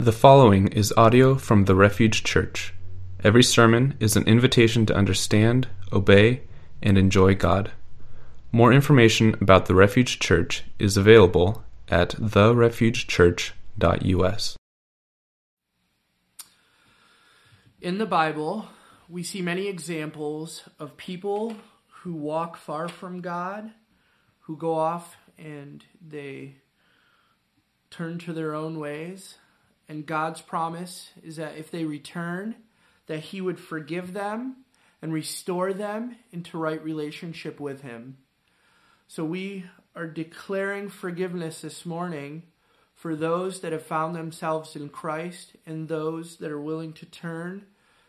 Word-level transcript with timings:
The 0.00 0.12
following 0.12 0.68
is 0.68 0.94
audio 0.96 1.34
from 1.34 1.64
the 1.64 1.74
Refuge 1.74 2.22
Church. 2.22 2.72
Every 3.24 3.42
sermon 3.42 3.96
is 3.98 4.14
an 4.14 4.28
invitation 4.28 4.86
to 4.86 4.94
understand, 4.94 5.66
obey, 5.92 6.42
and 6.80 6.96
enjoy 6.96 7.34
God. 7.34 7.72
More 8.52 8.72
information 8.72 9.36
about 9.40 9.66
the 9.66 9.74
Refuge 9.74 10.20
Church 10.20 10.62
is 10.78 10.96
available 10.96 11.64
at 11.88 12.10
therefugechurch.us. 12.10 14.56
In 17.80 17.98
the 17.98 18.06
Bible, 18.06 18.68
we 19.08 19.24
see 19.24 19.42
many 19.42 19.66
examples 19.66 20.62
of 20.78 20.96
people 20.96 21.56
who 22.02 22.14
walk 22.14 22.56
far 22.56 22.86
from 22.86 23.20
God, 23.20 23.72
who 24.42 24.56
go 24.56 24.76
off 24.76 25.16
and 25.36 25.84
they 26.00 26.54
turn 27.90 28.20
to 28.20 28.32
their 28.32 28.54
own 28.54 28.78
ways 28.78 29.38
and 29.88 30.06
God's 30.06 30.40
promise 30.40 31.10
is 31.22 31.36
that 31.36 31.56
if 31.56 31.70
they 31.70 31.84
return, 31.84 32.54
that 33.06 33.20
He 33.20 33.40
would 33.40 33.58
forgive 33.58 34.12
them 34.12 34.64
and 35.00 35.12
restore 35.12 35.72
them 35.72 36.16
into 36.32 36.58
right 36.58 36.82
relationship 36.82 37.58
with 37.58 37.82
Him. 37.82 38.18
So 39.06 39.24
we 39.24 39.64
are 39.96 40.06
declaring 40.06 40.90
forgiveness 40.90 41.62
this 41.62 41.86
morning 41.86 42.42
for 42.94 43.16
those 43.16 43.60
that 43.60 43.72
have 43.72 43.86
found 43.86 44.14
themselves 44.14 44.76
in 44.76 44.88
Christ 44.88 45.52
and 45.64 45.88
those 45.88 46.36
that 46.38 46.50
are 46.50 46.60
willing 46.60 46.92
to 46.94 47.06
turn 47.06 47.64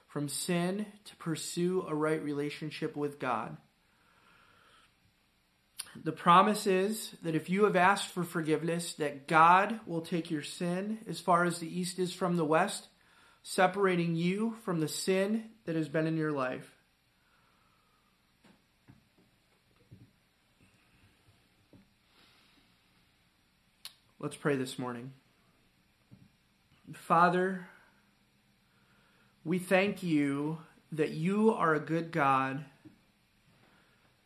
from 0.07 0.27
sin 0.27 0.87
to 1.05 1.15
pursue 1.17 1.85
a 1.87 1.93
right 1.95 2.21
relationship 2.21 2.95
with 2.95 3.19
God. 3.19 3.55
The 5.95 6.11
promise 6.11 6.67
is 6.67 7.15
that 7.23 7.35
if 7.35 7.49
you 7.49 7.65
have 7.65 7.75
asked 7.75 8.07
for 8.07 8.23
forgiveness, 8.23 8.93
that 8.93 9.27
God 9.27 9.79
will 9.85 10.01
take 10.01 10.31
your 10.31 10.43
sin 10.43 10.99
as 11.07 11.19
far 11.19 11.45
as 11.45 11.59
the 11.59 11.79
east 11.79 11.99
is 11.99 12.13
from 12.13 12.37
the 12.37 12.45
west, 12.45 12.87
separating 13.43 14.15
you 14.15 14.55
from 14.63 14.79
the 14.79 14.87
sin 14.87 15.45
that 15.65 15.75
has 15.75 15.89
been 15.89 16.07
in 16.07 16.17
your 16.17 16.31
life. 16.31 16.69
Let's 24.19 24.35
pray 24.35 24.57
this 24.57 24.77
morning. 24.77 25.13
Father, 26.93 27.67
we 29.45 29.59
thank 29.59 30.03
you 30.03 30.59
that 30.91 31.11
you 31.11 31.53
are 31.53 31.73
a 31.73 31.79
good 31.79 32.11
God 32.11 32.65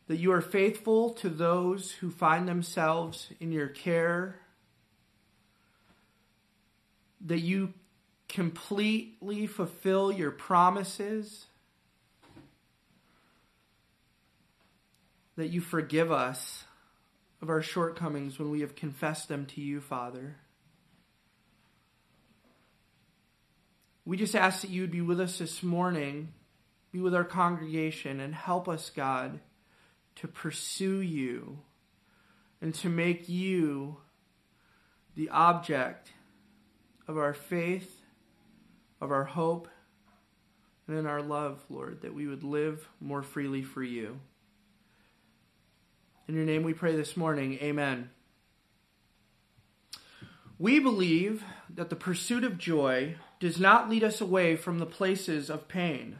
that 0.08 0.18
you 0.18 0.32
are 0.32 0.42
faithful 0.42 1.12
to 1.12 1.30
those 1.30 1.92
who 1.92 2.12
find 2.12 2.48
themselves 2.48 3.30
in 3.40 3.52
your 3.52 3.68
care, 3.68 4.40
that 7.26 7.40
you 7.40 7.73
completely 8.28 9.48
fulfill 9.48 10.12
your 10.12 10.31
promises, 10.31 11.46
that 15.38 15.48
you 15.48 15.62
forgive 15.62 16.12
us 16.12 16.66
of 17.42 17.50
our 17.50 17.62
shortcomings 17.62 18.38
when 18.38 18.50
we 18.50 18.62
have 18.62 18.76
confessed 18.76 19.30
them 19.30 19.46
to 19.46 19.62
you, 19.62 19.80
Father. 19.80 20.36
We 24.06 24.18
just 24.18 24.36
ask 24.36 24.62
that 24.62 24.70
you 24.70 24.81
would 24.81 24.92
be 24.92 25.02
with 25.02 25.22
us 25.22 25.38
this 25.38 25.64
morning, 25.64 26.34
be 26.92 27.00
with 27.00 27.16
our 27.16 27.24
congregation, 27.24 28.20
and 28.20 28.36
help 28.36 28.68
us, 28.68 28.90
God 28.90 29.40
to 30.16 30.28
pursue 30.28 31.00
you 31.00 31.59
and 32.61 32.73
to 32.75 32.89
make 32.89 33.28
you 33.28 33.97
the 35.16 35.30
object 35.30 36.11
of 37.08 37.17
our 37.17 37.33
faith, 37.33 38.02
of 39.02 39.11
our 39.11 39.25
hope, 39.25 39.67
and 40.88 40.97
in 40.97 41.06
our 41.06 41.22
love, 41.22 41.64
Lord, 41.69 42.02
that 42.02 42.14
we 42.14 42.28
would 42.28 42.44
live 42.44 42.88
more 43.00 43.23
freely 43.23 43.61
for 43.61 43.84
you. 43.84 44.19
In 46.28 46.35
your 46.35 46.46
name 46.46 46.63
we 46.63 46.73
pray 46.73 46.96
this 46.96 47.18
morning. 47.18 47.53
Amen. 47.62 48.09
We 50.57 50.79
believe 50.79 51.44
that 51.69 51.90
the 51.90 51.96
pursuit 51.96 52.44
of 52.44 52.57
joy 52.57 53.16
does 53.40 53.59
not 53.59 53.90
lead 53.90 54.03
us 54.03 54.22
away 54.22 54.56
from 54.56 54.79
the 54.79 54.85
places 54.85 55.50
of 55.50 55.68
pain. 55.68 56.19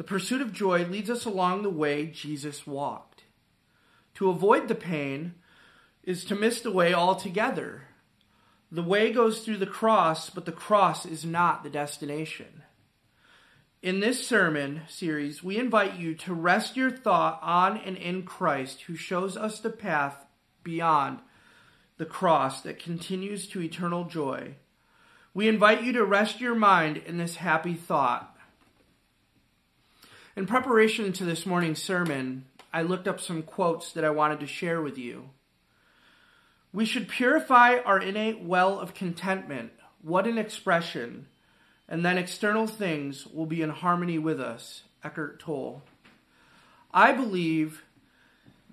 The 0.00 0.04
pursuit 0.04 0.40
of 0.40 0.54
joy 0.54 0.86
leads 0.86 1.10
us 1.10 1.26
along 1.26 1.62
the 1.62 1.68
way 1.68 2.06
Jesus 2.06 2.66
walked. 2.66 3.24
To 4.14 4.30
avoid 4.30 4.66
the 4.66 4.74
pain 4.74 5.34
is 6.02 6.24
to 6.24 6.34
miss 6.34 6.62
the 6.62 6.70
way 6.70 6.94
altogether. 6.94 7.82
The 8.72 8.82
way 8.82 9.12
goes 9.12 9.40
through 9.40 9.58
the 9.58 9.66
cross, 9.66 10.30
but 10.30 10.46
the 10.46 10.52
cross 10.52 11.04
is 11.04 11.26
not 11.26 11.62
the 11.62 11.68
destination. 11.68 12.62
In 13.82 14.00
this 14.00 14.26
sermon 14.26 14.80
series, 14.88 15.44
we 15.44 15.58
invite 15.58 15.98
you 15.98 16.14
to 16.14 16.32
rest 16.32 16.78
your 16.78 16.90
thought 16.90 17.38
on 17.42 17.76
and 17.76 17.98
in 17.98 18.22
Christ, 18.22 18.84
who 18.86 18.96
shows 18.96 19.36
us 19.36 19.60
the 19.60 19.68
path 19.68 20.24
beyond 20.64 21.18
the 21.98 22.06
cross 22.06 22.62
that 22.62 22.82
continues 22.82 23.46
to 23.48 23.60
eternal 23.60 24.04
joy. 24.04 24.54
We 25.34 25.46
invite 25.46 25.82
you 25.82 25.92
to 25.92 26.06
rest 26.06 26.40
your 26.40 26.54
mind 26.54 26.96
in 26.96 27.18
this 27.18 27.36
happy 27.36 27.74
thought. 27.74 28.38
In 30.40 30.46
preparation 30.46 31.12
to 31.12 31.24
this 31.26 31.44
morning's 31.44 31.82
sermon, 31.82 32.46
I 32.72 32.80
looked 32.80 33.06
up 33.06 33.20
some 33.20 33.42
quotes 33.42 33.92
that 33.92 34.06
I 34.06 34.08
wanted 34.08 34.40
to 34.40 34.46
share 34.46 34.80
with 34.80 34.96
you. 34.96 35.28
We 36.72 36.86
should 36.86 37.08
purify 37.08 37.76
our 37.76 37.98
innate 37.98 38.40
well 38.40 38.80
of 38.80 38.94
contentment. 38.94 39.72
What 40.00 40.26
an 40.26 40.38
expression. 40.38 41.26
And 41.86 42.02
then 42.02 42.16
external 42.16 42.66
things 42.66 43.26
will 43.26 43.44
be 43.44 43.60
in 43.60 43.68
harmony 43.68 44.18
with 44.18 44.40
us. 44.40 44.84
Eckhart 45.04 45.40
Tolle. 45.40 45.82
I 46.90 47.12
believe 47.12 47.82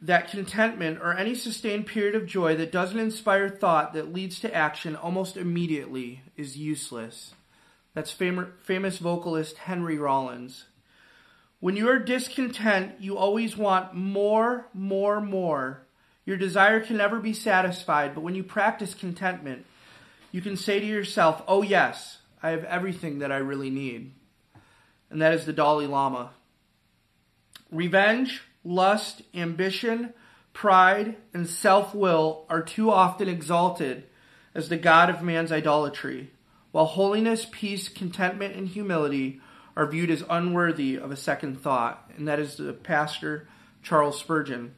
that 0.02 0.32
contentment 0.32 1.00
or 1.02 1.18
any 1.18 1.36
sustained 1.36 1.86
period 1.86 2.16
of 2.16 2.26
joy 2.26 2.56
that 2.56 2.72
doesn't 2.72 2.98
inspire 2.98 3.50
thought 3.50 3.92
that 3.92 4.14
leads 4.14 4.40
to 4.40 4.56
action 4.56 4.96
almost 4.96 5.36
immediately 5.36 6.22
is 6.38 6.58
useless. 6.58 7.34
That's 7.94 8.12
famous 8.12 9.00
vocalist 9.00 9.58
Henry 9.58 9.98
Rollins. 9.98 10.64
When 11.60 11.76
you 11.76 11.90
are 11.90 12.00
discontent, 12.00 13.00
you 13.00 13.18
always 13.18 13.58
want 13.58 13.96
more, 13.96 14.68
more, 14.74 15.20
more. 15.20 15.88
Your 16.26 16.38
desire 16.38 16.80
can 16.80 16.98
never 16.98 17.20
be 17.20 17.34
satisfied, 17.34 18.14
but 18.14 18.22
when 18.22 18.36
you 18.36 18.44
practice 18.44 18.94
contentment, 18.94 19.66
you 20.32 20.42
can 20.42 20.56
say 20.56 20.80
to 20.80 20.86
yourself, 20.86 21.42
Oh, 21.48 21.64
yes, 21.64 22.20
I 22.44 22.52
have 22.52 22.64
everything 22.66 23.20
that 23.20 23.32
I 23.32 23.38
really 23.38 23.70
need. 23.70 24.14
And 25.10 25.22
that 25.22 25.34
is 25.34 25.46
the 25.46 25.54
Dalai 25.54 25.88
Lama. 25.88 26.32
Revenge, 27.72 28.44
lust, 28.64 29.24
ambition, 29.34 30.14
pride, 30.54 31.16
and 31.34 31.48
self 31.48 31.96
will 31.96 32.46
are 32.50 32.62
too 32.62 32.92
often 32.92 33.28
exalted 33.28 34.04
as 34.54 34.70
the 34.70 34.78
God 34.78 35.10
of 35.10 35.22
man's 35.22 35.52
idolatry, 35.52 36.32
while 36.72 36.86
holiness, 36.86 37.48
peace, 37.50 37.90
contentment, 37.90 38.56
and 38.56 38.68
humility 38.68 39.42
are 39.78 39.86
viewed 39.86 40.10
as 40.10 40.24
unworthy 40.28 40.96
of 40.96 41.12
a 41.12 41.16
second 41.16 41.62
thought, 41.62 42.10
and 42.18 42.28
that 42.28 42.40
is 42.40 42.58
the 42.58 42.74
pastor 42.74 43.48
Charles 43.84 44.20
Spurgeon. 44.20 44.74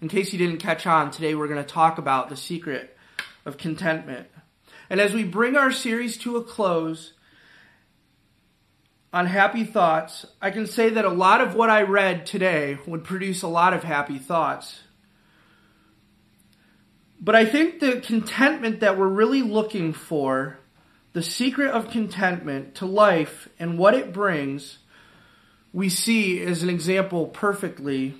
In 0.00 0.08
case 0.08 0.32
you 0.32 0.40
didn't 0.40 0.58
catch 0.58 0.88
on, 0.88 1.12
today 1.12 1.36
we're 1.36 1.46
going 1.46 1.64
to 1.64 1.72
talk 1.72 1.96
about 1.96 2.28
the 2.28 2.36
secret 2.36 2.96
of 3.46 3.56
contentment. 3.56 4.26
And 4.90 5.00
as 5.00 5.14
we 5.14 5.22
bring 5.22 5.56
our 5.56 5.70
series 5.70 6.18
to 6.18 6.36
a 6.36 6.42
close 6.42 7.12
on 9.12 9.26
happy 9.26 9.62
thoughts, 9.62 10.26
I 10.42 10.50
can 10.50 10.66
say 10.66 10.88
that 10.90 11.04
a 11.04 11.10
lot 11.10 11.40
of 11.40 11.54
what 11.54 11.70
I 11.70 11.82
read 11.82 12.26
today 12.26 12.78
would 12.88 13.04
produce 13.04 13.42
a 13.42 13.48
lot 13.48 13.72
of 13.72 13.84
happy 13.84 14.18
thoughts. 14.18 14.80
But 17.20 17.36
I 17.36 17.44
think 17.44 17.78
the 17.78 18.00
contentment 18.00 18.80
that 18.80 18.98
we're 18.98 19.06
really 19.06 19.42
looking 19.42 19.92
for 19.92 20.58
the 21.14 21.22
secret 21.22 21.70
of 21.70 21.90
contentment 21.90 22.74
to 22.74 22.86
life 22.86 23.48
and 23.58 23.78
what 23.78 23.94
it 23.94 24.12
brings, 24.12 24.78
we 25.72 25.88
see 25.88 26.42
as 26.42 26.62
an 26.62 26.68
example 26.68 27.26
perfectly 27.26 28.14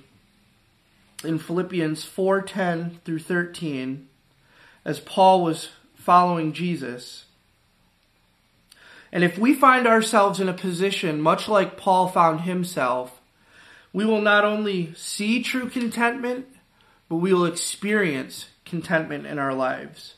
in 1.23 1.37
Philippians 1.37 2.05
4:10 2.05 3.01
through 3.03 3.19
13 3.19 4.07
as 4.85 4.99
Paul 5.01 5.43
was 5.43 5.69
following 5.93 6.53
Jesus. 6.53 7.25
And 9.11 9.23
if 9.23 9.37
we 9.37 9.53
find 9.53 9.87
ourselves 9.87 10.39
in 10.39 10.47
a 10.47 10.53
position 10.53 11.21
much 11.21 11.47
like 11.49 11.77
Paul 11.77 12.07
found 12.07 12.41
himself, 12.41 13.21
we 13.91 14.05
will 14.05 14.21
not 14.21 14.45
only 14.45 14.93
see 14.95 15.43
true 15.43 15.69
contentment, 15.69 16.47
but 17.09 17.17
we 17.17 17.33
will 17.33 17.45
experience 17.45 18.47
contentment 18.63 19.25
in 19.25 19.37
our 19.37 19.53
lives. 19.53 20.15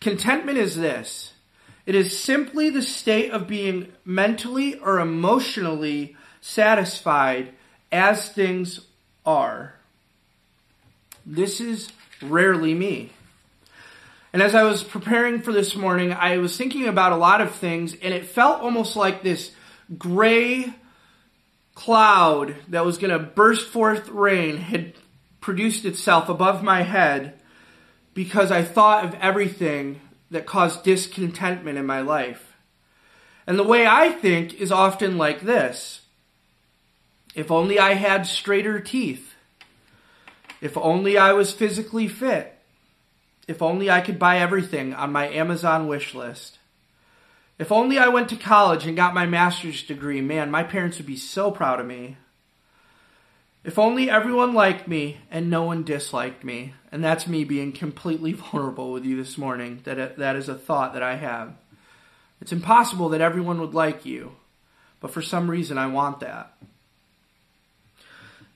Contentment 0.00 0.58
is 0.58 0.76
this 0.76 1.34
it 1.88 1.94
is 1.94 2.18
simply 2.18 2.68
the 2.68 2.82
state 2.82 3.30
of 3.30 3.48
being 3.48 3.90
mentally 4.04 4.78
or 4.78 5.00
emotionally 5.00 6.14
satisfied 6.42 7.48
as 7.90 8.28
things 8.28 8.80
are. 9.24 9.72
This 11.24 11.62
is 11.62 11.90
rarely 12.20 12.74
me. 12.74 13.10
And 14.34 14.42
as 14.42 14.54
I 14.54 14.64
was 14.64 14.84
preparing 14.84 15.40
for 15.40 15.50
this 15.50 15.74
morning, 15.74 16.12
I 16.12 16.36
was 16.36 16.58
thinking 16.58 16.86
about 16.86 17.12
a 17.12 17.16
lot 17.16 17.40
of 17.40 17.54
things, 17.54 17.94
and 17.94 18.12
it 18.12 18.26
felt 18.26 18.60
almost 18.60 18.94
like 18.94 19.22
this 19.22 19.52
gray 19.96 20.74
cloud 21.74 22.54
that 22.68 22.84
was 22.84 22.98
going 22.98 23.18
to 23.18 23.18
burst 23.18 23.66
forth 23.66 24.10
rain 24.10 24.58
had 24.58 24.92
produced 25.40 25.86
itself 25.86 26.28
above 26.28 26.62
my 26.62 26.82
head 26.82 27.40
because 28.12 28.52
I 28.52 28.62
thought 28.62 29.06
of 29.06 29.14
everything 29.22 30.02
that 30.30 30.46
caused 30.46 30.84
discontentment 30.84 31.78
in 31.78 31.86
my 31.86 32.00
life. 32.00 32.54
And 33.46 33.58
the 33.58 33.64
way 33.64 33.86
I 33.86 34.10
think 34.10 34.54
is 34.54 34.70
often 34.70 35.16
like 35.16 35.40
this 35.40 36.02
if 37.34 37.50
only 37.50 37.78
I 37.78 37.94
had 37.94 38.26
straighter 38.26 38.80
teeth, 38.80 39.34
if 40.60 40.76
only 40.76 41.16
I 41.16 41.32
was 41.32 41.52
physically 41.52 42.08
fit. 42.08 42.54
If 43.46 43.62
only 43.62 43.90
I 43.90 44.02
could 44.02 44.18
buy 44.18 44.38
everything 44.38 44.92
on 44.92 45.10
my 45.10 45.28
Amazon 45.28 45.86
wish 45.86 46.14
list. 46.14 46.58
If 47.58 47.72
only 47.72 47.98
I 47.98 48.08
went 48.08 48.28
to 48.28 48.36
college 48.36 48.86
and 48.86 48.96
got 48.96 49.14
my 49.14 49.24
master's 49.24 49.82
degree, 49.82 50.20
man, 50.20 50.50
my 50.50 50.62
parents 50.62 50.98
would 50.98 51.06
be 51.06 51.16
so 51.16 51.50
proud 51.50 51.80
of 51.80 51.86
me. 51.86 52.18
If 53.68 53.78
only 53.78 54.10
everyone 54.10 54.54
liked 54.54 54.88
me 54.88 55.18
and 55.30 55.48
no 55.50 55.62
one 55.62 55.84
disliked 55.84 56.42
me. 56.42 56.72
And 56.90 57.04
that's 57.04 57.26
me 57.26 57.44
being 57.44 57.70
completely 57.70 58.32
vulnerable 58.52 58.92
with 58.92 59.04
you 59.04 59.16
this 59.16 59.38
morning. 59.38 59.80
That 59.84 60.16
that 60.16 60.36
is 60.36 60.48
a 60.48 60.54
thought 60.54 60.94
that 60.94 61.02
I 61.02 61.16
have. 61.16 61.54
It's 62.40 62.52
impossible 62.52 63.10
that 63.10 63.20
everyone 63.20 63.60
would 63.60 63.74
like 63.74 64.06
you, 64.06 64.32
but 65.00 65.10
for 65.10 65.20
some 65.20 65.50
reason 65.50 65.76
I 65.76 65.88
want 65.88 66.20
that. 66.20 66.56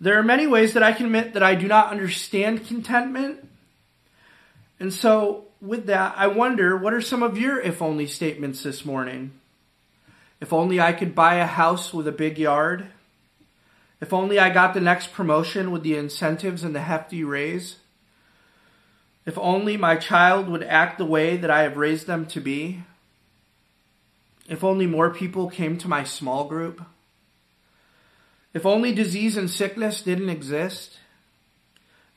There 0.01 0.19
are 0.19 0.23
many 0.23 0.47
ways 0.47 0.73
that 0.75 0.83
I 0.83 0.93
can 0.93 1.07
admit 1.07 1.35
that 1.35 1.43
I 1.43 1.57
do 1.57 1.69
not 1.69 1.91
understand 1.91 2.67
contentment 2.67 3.49
and 4.83 4.93
so, 4.93 5.45
with 5.61 5.87
that, 5.87 6.15
I 6.17 6.27
wonder 6.27 6.77
what 6.77 6.93
are 6.93 7.01
some 7.01 7.23
of 7.23 7.39
your 7.39 7.61
if 7.61 7.81
only 7.81 8.09
statements 8.09 8.65
this 8.65 8.85
morning? 8.85 9.31
If 10.41 10.53
only 10.53 10.81
I 10.81 10.93
could 10.93 11.15
buy 11.15 11.37
a 11.37 11.47
house 11.47 11.95
with 11.95 12.09
a 12.09 12.13
big 12.13 12.37
yard. 12.37 12.89
If 14.03 14.13
only 14.13 14.41
I 14.41 14.51
got 14.51 14.75
the 14.75 14.81
next 14.81 15.13
promotion 15.13 15.71
with 15.71 15.85
the 15.85 15.97
incentives 15.97 16.65
and 16.65 16.75
the 16.75 16.81
hefty 16.81 17.23
raise. 17.23 17.77
If 19.25 19.39
only 19.39 19.77
my 19.77 19.95
child 19.95 20.49
would 20.49 20.65
act 20.65 20.99
the 20.99 21.05
way 21.05 21.37
that 21.37 21.53
I 21.53 21.63
have 21.63 21.77
raised 21.77 22.09
them 22.09 22.27
to 22.27 22.41
be. 22.41 22.83
If 24.49 24.65
only 24.65 24.89
more 24.89 25.11
people 25.11 25.49
came 25.49 25.79
to 25.79 25.87
my 25.87 26.03
small 26.03 26.49
group. 26.49 26.83
If 28.53 28.67
only 28.67 28.93
disease 28.93 29.37
and 29.37 29.49
sickness 29.49 30.03
didn't 30.03 30.31
exist. 30.31 30.99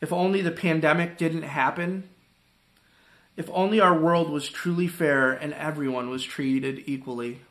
If 0.02 0.12
only 0.12 0.42
the 0.42 0.50
pandemic 0.50 1.20
didn't 1.20 1.44
happen. 1.44 2.10
If 3.38 3.48
only 3.54 3.80
our 3.80 3.96
world 3.96 4.32
was 4.32 4.50
truly 4.50 4.88
fair 4.88 5.34
and 5.34 5.54
everyone 5.54 6.10
was 6.10 6.24
treated 6.24 6.82
equally. 6.88 7.42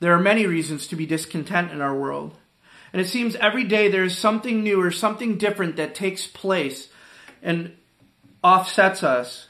There 0.00 0.12
are 0.12 0.20
many 0.20 0.46
reasons 0.46 0.86
to 0.88 0.96
be 0.96 1.06
discontent 1.06 1.72
in 1.72 1.80
our 1.80 1.94
world. 1.94 2.34
And 2.92 3.02
it 3.02 3.08
seems 3.08 3.36
every 3.36 3.64
day 3.64 3.88
there 3.88 4.04
is 4.04 4.16
something 4.16 4.62
new 4.62 4.80
or 4.80 4.90
something 4.90 5.36
different 5.36 5.76
that 5.76 5.94
takes 5.94 6.26
place 6.26 6.88
and 7.42 7.76
offsets 8.42 9.02
us. 9.02 9.48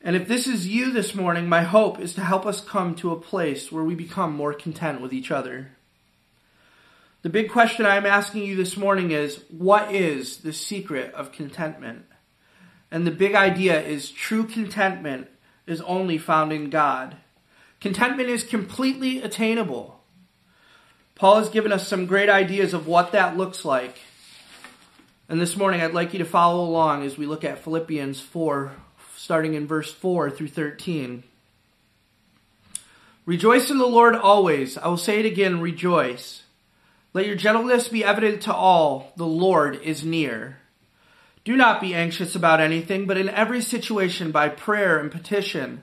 And 0.00 0.16
if 0.16 0.28
this 0.28 0.46
is 0.46 0.66
you 0.66 0.92
this 0.92 1.14
morning, 1.14 1.48
my 1.48 1.62
hope 1.62 2.00
is 2.00 2.14
to 2.14 2.20
help 2.20 2.44
us 2.44 2.60
come 2.60 2.94
to 2.96 3.12
a 3.12 3.20
place 3.20 3.70
where 3.70 3.84
we 3.84 3.94
become 3.94 4.34
more 4.34 4.52
content 4.52 5.00
with 5.00 5.12
each 5.12 5.30
other. 5.30 5.70
The 7.22 7.30
big 7.30 7.50
question 7.50 7.86
I'm 7.86 8.06
asking 8.06 8.44
you 8.44 8.56
this 8.56 8.76
morning 8.76 9.12
is 9.12 9.40
what 9.48 9.94
is 9.94 10.38
the 10.38 10.52
secret 10.52 11.14
of 11.14 11.30
contentment? 11.30 12.04
And 12.90 13.06
the 13.06 13.12
big 13.12 13.34
idea 13.34 13.80
is 13.80 14.10
true 14.10 14.44
contentment 14.44 15.28
is 15.66 15.80
only 15.82 16.18
found 16.18 16.52
in 16.52 16.68
God. 16.68 17.16
Contentment 17.82 18.28
is 18.28 18.44
completely 18.44 19.22
attainable. 19.22 20.00
Paul 21.16 21.38
has 21.38 21.48
given 21.48 21.72
us 21.72 21.88
some 21.88 22.06
great 22.06 22.28
ideas 22.28 22.74
of 22.74 22.86
what 22.86 23.10
that 23.10 23.36
looks 23.36 23.64
like. 23.64 23.98
And 25.28 25.40
this 25.40 25.56
morning 25.56 25.80
I'd 25.80 25.92
like 25.92 26.12
you 26.12 26.20
to 26.20 26.24
follow 26.24 26.64
along 26.64 27.02
as 27.02 27.18
we 27.18 27.26
look 27.26 27.42
at 27.42 27.64
Philippians 27.64 28.20
4, 28.20 28.70
starting 29.16 29.54
in 29.54 29.66
verse 29.66 29.92
4 29.92 30.30
through 30.30 30.46
13. 30.46 31.24
Rejoice 33.26 33.68
in 33.68 33.78
the 33.78 33.86
Lord 33.86 34.14
always. 34.14 34.78
I 34.78 34.86
will 34.86 34.96
say 34.96 35.18
it 35.18 35.26
again, 35.26 35.60
rejoice. 35.60 36.44
Let 37.14 37.26
your 37.26 37.34
gentleness 37.34 37.88
be 37.88 38.04
evident 38.04 38.42
to 38.42 38.54
all. 38.54 39.12
The 39.16 39.26
Lord 39.26 39.80
is 39.82 40.04
near. 40.04 40.58
Do 41.44 41.56
not 41.56 41.80
be 41.80 41.96
anxious 41.96 42.36
about 42.36 42.60
anything, 42.60 43.06
but 43.06 43.18
in 43.18 43.28
every 43.28 43.60
situation, 43.60 44.30
by 44.30 44.50
prayer 44.50 45.00
and 45.00 45.10
petition, 45.10 45.82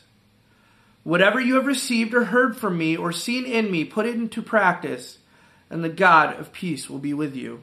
Whatever 1.03 1.39
you 1.39 1.55
have 1.55 1.65
received 1.65 2.13
or 2.13 2.25
heard 2.25 2.55
from 2.55 2.77
me 2.77 2.95
or 2.95 3.11
seen 3.11 3.45
in 3.45 3.71
me, 3.71 3.83
put 3.83 4.05
it 4.05 4.15
into 4.15 4.41
practice, 4.41 5.17
and 5.69 5.83
the 5.83 5.89
God 5.89 6.39
of 6.39 6.53
peace 6.53 6.89
will 6.89 6.99
be 6.99 7.13
with 7.13 7.35
you. 7.35 7.61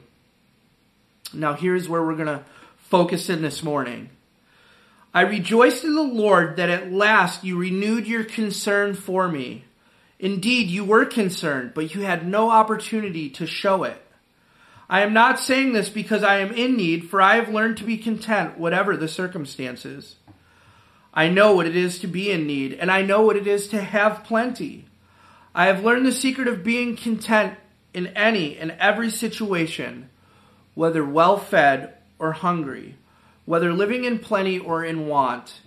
Now, 1.33 1.53
here's 1.53 1.87
where 1.87 2.03
we're 2.03 2.15
going 2.15 2.27
to 2.27 2.43
focus 2.77 3.29
in 3.29 3.41
this 3.41 3.63
morning. 3.63 4.09
I 5.13 5.21
rejoiced 5.21 5.83
in 5.83 5.95
the 5.95 6.01
Lord 6.01 6.57
that 6.57 6.69
at 6.69 6.91
last 6.91 7.43
you 7.43 7.57
renewed 7.57 8.07
your 8.07 8.23
concern 8.23 8.93
for 8.93 9.27
me. 9.27 9.63
Indeed, 10.19 10.67
you 10.67 10.83
were 10.83 11.05
concerned, 11.05 11.71
but 11.73 11.95
you 11.95 12.01
had 12.01 12.27
no 12.27 12.51
opportunity 12.51 13.29
to 13.31 13.47
show 13.47 13.83
it. 13.83 14.01
I 14.89 15.01
am 15.01 15.13
not 15.13 15.39
saying 15.39 15.73
this 15.73 15.89
because 15.89 16.23
I 16.23 16.39
am 16.39 16.51
in 16.51 16.75
need, 16.75 17.09
for 17.09 17.21
I 17.21 17.35
have 17.35 17.53
learned 17.53 17.77
to 17.77 17.83
be 17.83 17.97
content, 17.97 18.57
whatever 18.57 18.97
the 18.97 19.07
circumstances. 19.07 20.15
I 21.19 21.27
know 21.27 21.53
what 21.53 21.67
it 21.67 21.75
is 21.75 21.99
to 21.99 22.07
be 22.07 22.31
in 22.31 22.47
need, 22.47 22.71
and 22.71 22.89
I 22.89 23.01
know 23.01 23.23
what 23.23 23.35
it 23.35 23.45
is 23.45 23.67
to 23.67 23.81
have 23.81 24.23
plenty. 24.23 24.85
I 25.53 25.65
have 25.65 25.83
learned 25.83 26.05
the 26.05 26.13
secret 26.13 26.47
of 26.47 26.63
being 26.63 26.95
content 26.95 27.55
in 27.93 28.07
any 28.15 28.57
and 28.57 28.71
every 28.79 29.09
situation, 29.09 30.09
whether 30.75 31.03
well 31.03 31.37
fed 31.37 31.95
or 32.19 32.31
hungry, 32.31 32.95
whether 33.43 33.73
living 33.73 34.05
in 34.05 34.19
plenty 34.19 34.59
or 34.59 34.85
in 34.85 35.07
want. 35.07 35.59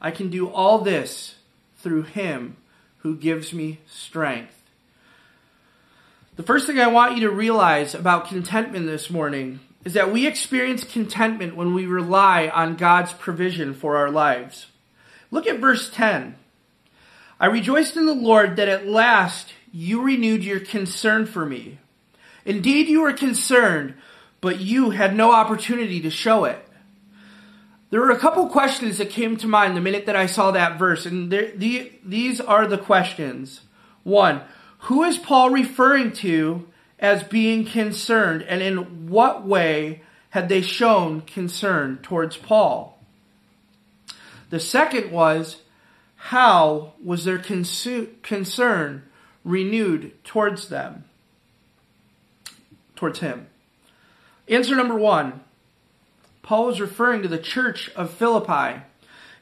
I 0.00 0.12
can 0.12 0.30
do 0.30 0.48
all 0.48 0.78
this 0.78 1.34
through 1.78 2.02
Him 2.02 2.56
who 2.98 3.16
gives 3.16 3.52
me 3.52 3.80
strength. 3.88 4.62
The 6.36 6.44
first 6.44 6.68
thing 6.68 6.78
I 6.78 6.86
want 6.86 7.16
you 7.16 7.22
to 7.22 7.34
realize 7.34 7.96
about 7.96 8.28
contentment 8.28 8.86
this 8.86 9.10
morning 9.10 9.58
is 9.84 9.94
that 9.94 10.12
we 10.12 10.28
experience 10.28 10.84
contentment 10.84 11.56
when 11.56 11.74
we 11.74 11.86
rely 11.86 12.46
on 12.46 12.76
God's 12.76 13.12
provision 13.12 13.74
for 13.74 13.96
our 13.96 14.08
lives. 14.08 14.66
Look 15.30 15.46
at 15.46 15.60
verse 15.60 15.90
10. 15.90 16.36
I 17.38 17.46
rejoiced 17.46 17.96
in 17.96 18.06
the 18.06 18.14
Lord 18.14 18.56
that 18.56 18.68
at 18.68 18.86
last 18.86 19.54
you 19.72 20.02
renewed 20.02 20.44
your 20.44 20.60
concern 20.60 21.26
for 21.26 21.46
me. 21.46 21.78
Indeed, 22.44 22.88
you 22.88 23.02
were 23.02 23.12
concerned, 23.12 23.94
but 24.40 24.60
you 24.60 24.90
had 24.90 25.14
no 25.14 25.32
opportunity 25.32 26.00
to 26.00 26.10
show 26.10 26.44
it. 26.44 26.66
There 27.90 28.00
were 28.00 28.10
a 28.10 28.18
couple 28.18 28.46
questions 28.48 28.98
that 28.98 29.10
came 29.10 29.36
to 29.38 29.48
mind 29.48 29.76
the 29.76 29.80
minute 29.80 30.06
that 30.06 30.16
I 30.16 30.26
saw 30.26 30.52
that 30.52 30.78
verse, 30.78 31.06
and 31.06 31.30
the, 31.30 31.92
these 32.04 32.40
are 32.40 32.66
the 32.66 32.78
questions. 32.78 33.62
One, 34.04 34.42
who 34.84 35.02
is 35.02 35.18
Paul 35.18 35.50
referring 35.50 36.12
to 36.14 36.68
as 36.98 37.22
being 37.24 37.64
concerned, 37.64 38.42
and 38.42 38.62
in 38.62 39.08
what 39.08 39.46
way 39.46 40.02
had 40.30 40.48
they 40.48 40.62
shown 40.62 41.22
concern 41.22 41.98
towards 42.02 42.36
Paul? 42.36 42.89
The 44.50 44.60
second 44.60 45.10
was, 45.10 45.62
how 46.16 46.92
was 47.02 47.24
their 47.24 47.38
concern 47.38 49.02
renewed 49.44 50.24
towards 50.24 50.68
them? 50.68 51.04
Towards 52.94 53.20
him. 53.20 53.46
Answer 54.48 54.76
number 54.76 54.96
one 54.96 55.40
Paul 56.42 56.66
was 56.66 56.80
referring 56.80 57.22
to 57.22 57.28
the 57.28 57.38
church 57.38 57.90
of 57.94 58.10
Philippi 58.10 58.82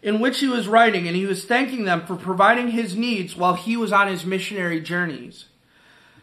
in 0.02 0.20
which 0.20 0.40
he 0.40 0.46
was 0.46 0.68
writing, 0.68 1.08
and 1.08 1.16
he 1.16 1.26
was 1.26 1.44
thanking 1.44 1.84
them 1.84 2.06
for 2.06 2.14
providing 2.14 2.68
his 2.68 2.94
needs 2.94 3.34
while 3.34 3.54
he 3.54 3.76
was 3.76 3.92
on 3.92 4.06
his 4.06 4.24
missionary 4.24 4.80
journeys. 4.80 5.46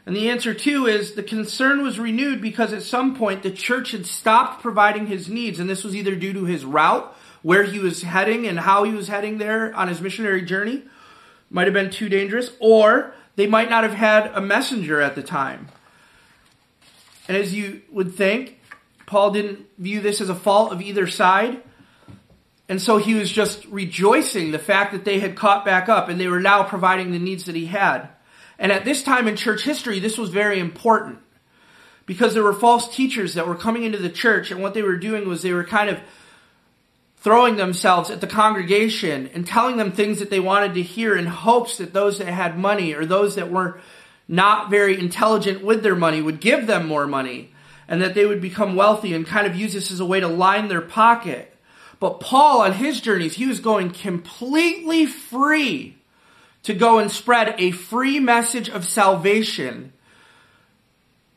And 0.06 0.16
the 0.16 0.30
answer, 0.30 0.54
too, 0.54 0.86
is 0.86 1.14
the 1.14 1.24
concern 1.24 1.82
was 1.82 2.00
renewed 2.00 2.42
because 2.42 2.72
at 2.72 2.84
some 2.84 3.16
point 3.16 3.44
the 3.44 3.52
church 3.52 3.92
had 3.92 4.06
stopped 4.06 4.62
providing 4.62 5.08
his 5.08 5.28
needs, 5.28 5.60
and 5.60 5.70
this 5.70 5.84
was 5.84 5.96
either 5.96 6.16
due 6.16 6.34
to 6.34 6.46
his 6.46 6.64
route, 6.64 7.14
where 7.46 7.62
he 7.62 7.78
was 7.78 8.02
heading 8.02 8.48
and 8.48 8.60
how 8.60 8.84
he 8.86 8.92
was 8.92 9.08
heading 9.08 9.38
there 9.38 9.72
on 9.76 9.88
his 9.88 10.02
missionary 10.02 10.42
journey, 10.42 10.82
might 11.52 11.68
have 11.68 11.76
been 11.76 11.92
too 11.92 12.10
dangerous, 12.10 12.50
or 12.60 13.14
they 13.36 13.46
might 13.46 13.70
not 13.70 13.84
have 13.84 13.94
had 13.94 14.26
a 14.34 14.42
messenger 14.42 15.00
at 15.00 15.14
the 15.14 15.22
time. 15.22 15.68
And 17.28 17.38
as 17.38 17.54
you 17.54 17.84
would 17.92 18.16
think, 18.16 18.60
Paul 19.06 19.30
didn't 19.30 19.68
view 19.78 20.02
this 20.02 20.22
as 20.22 20.30
a 20.30 20.34
fault 20.34 20.74
of 20.74 20.82
either 20.82 21.06
side. 21.06 21.62
And 22.68 22.82
so 22.82 22.98
he 22.98 23.14
was 23.14 23.32
just 23.32 23.64
rejoicing 23.66 24.50
the 24.50 24.58
fact 24.58 24.92
that 24.94 25.06
they 25.06 25.20
had 25.20 25.36
caught 25.36 25.64
back 25.64 25.88
up 25.88 26.10
and 26.10 26.20
they 26.20 26.28
were 26.28 26.40
now 26.40 26.64
providing 26.64 27.12
the 27.12 27.20
needs 27.20 27.46
that 27.46 27.54
he 27.54 27.68
had. 27.68 28.10
And 28.58 28.72
at 28.72 28.86
this 28.86 29.04
time 29.04 29.28
in 29.28 29.36
church 29.36 29.62
history, 29.62 30.00
this 30.00 30.18
was 30.18 30.32
very 30.32 30.58
important 30.58 31.20
because 32.08 32.34
there 32.34 32.42
were 32.42 32.54
false 32.54 32.96
teachers 32.96 33.36
that 33.36 33.48
were 33.48 33.54
coming 33.54 33.84
into 33.84 34.00
the 34.00 34.10
church 34.10 34.50
and 34.50 34.64
what 34.64 34.74
they 34.74 34.82
were 34.82 34.98
doing 34.98 35.30
was 35.30 35.44
they 35.44 35.54
were 35.54 35.64
kind 35.64 35.92
of 35.92 36.00
throwing 37.26 37.56
themselves 37.56 38.12
at 38.12 38.22
the 38.22 38.28
congregation 38.28 39.28
and 39.34 39.48
telling 39.48 39.78
them 39.78 39.92
things 39.92 40.20
that 40.20 40.30
they 40.30 40.40
wanted 40.40 40.76
to 40.76 40.82
hear 40.84 41.18
in 41.18 41.26
hopes 41.26 41.80
that 41.80 41.92
those 41.92 42.20
that 42.20 42.28
had 42.28 42.56
money 42.56 42.94
or 42.94 43.04
those 43.04 43.34
that 43.34 43.52
were 43.52 43.82
not 44.28 44.70
very 44.70 45.00
intelligent 45.00 45.64
with 45.64 45.82
their 45.82 45.96
money 45.96 46.22
would 46.22 46.40
give 46.40 46.68
them 46.68 46.88
more 46.88 47.08
money 47.08 47.52
and 47.88 48.00
that 48.00 48.14
they 48.14 48.28
would 48.28 48.42
become 48.42 48.76
wealthy 48.76 49.12
and 49.16 49.26
kind 49.26 49.48
of 49.48 49.56
use 49.56 49.74
this 49.74 49.90
as 49.90 50.00
a 50.00 50.06
way 50.06 50.20
to 50.20 50.28
line 50.28 50.68
their 50.68 50.82
pocket. 50.82 51.52
But 52.00 52.20
Paul, 52.20 52.62
on 52.62 52.74
his 52.74 53.02
journeys, 53.02 53.34
he 53.34 53.48
was 53.48 53.60
going 53.60 53.90
completely 53.90 55.08
free 55.08 55.98
to 56.62 56.76
go 56.76 57.00
and 57.00 57.10
spread 57.10 57.56
a 57.58 57.72
free 57.72 58.20
message 58.20 58.70
of 58.70 58.86
salvation 58.86 59.94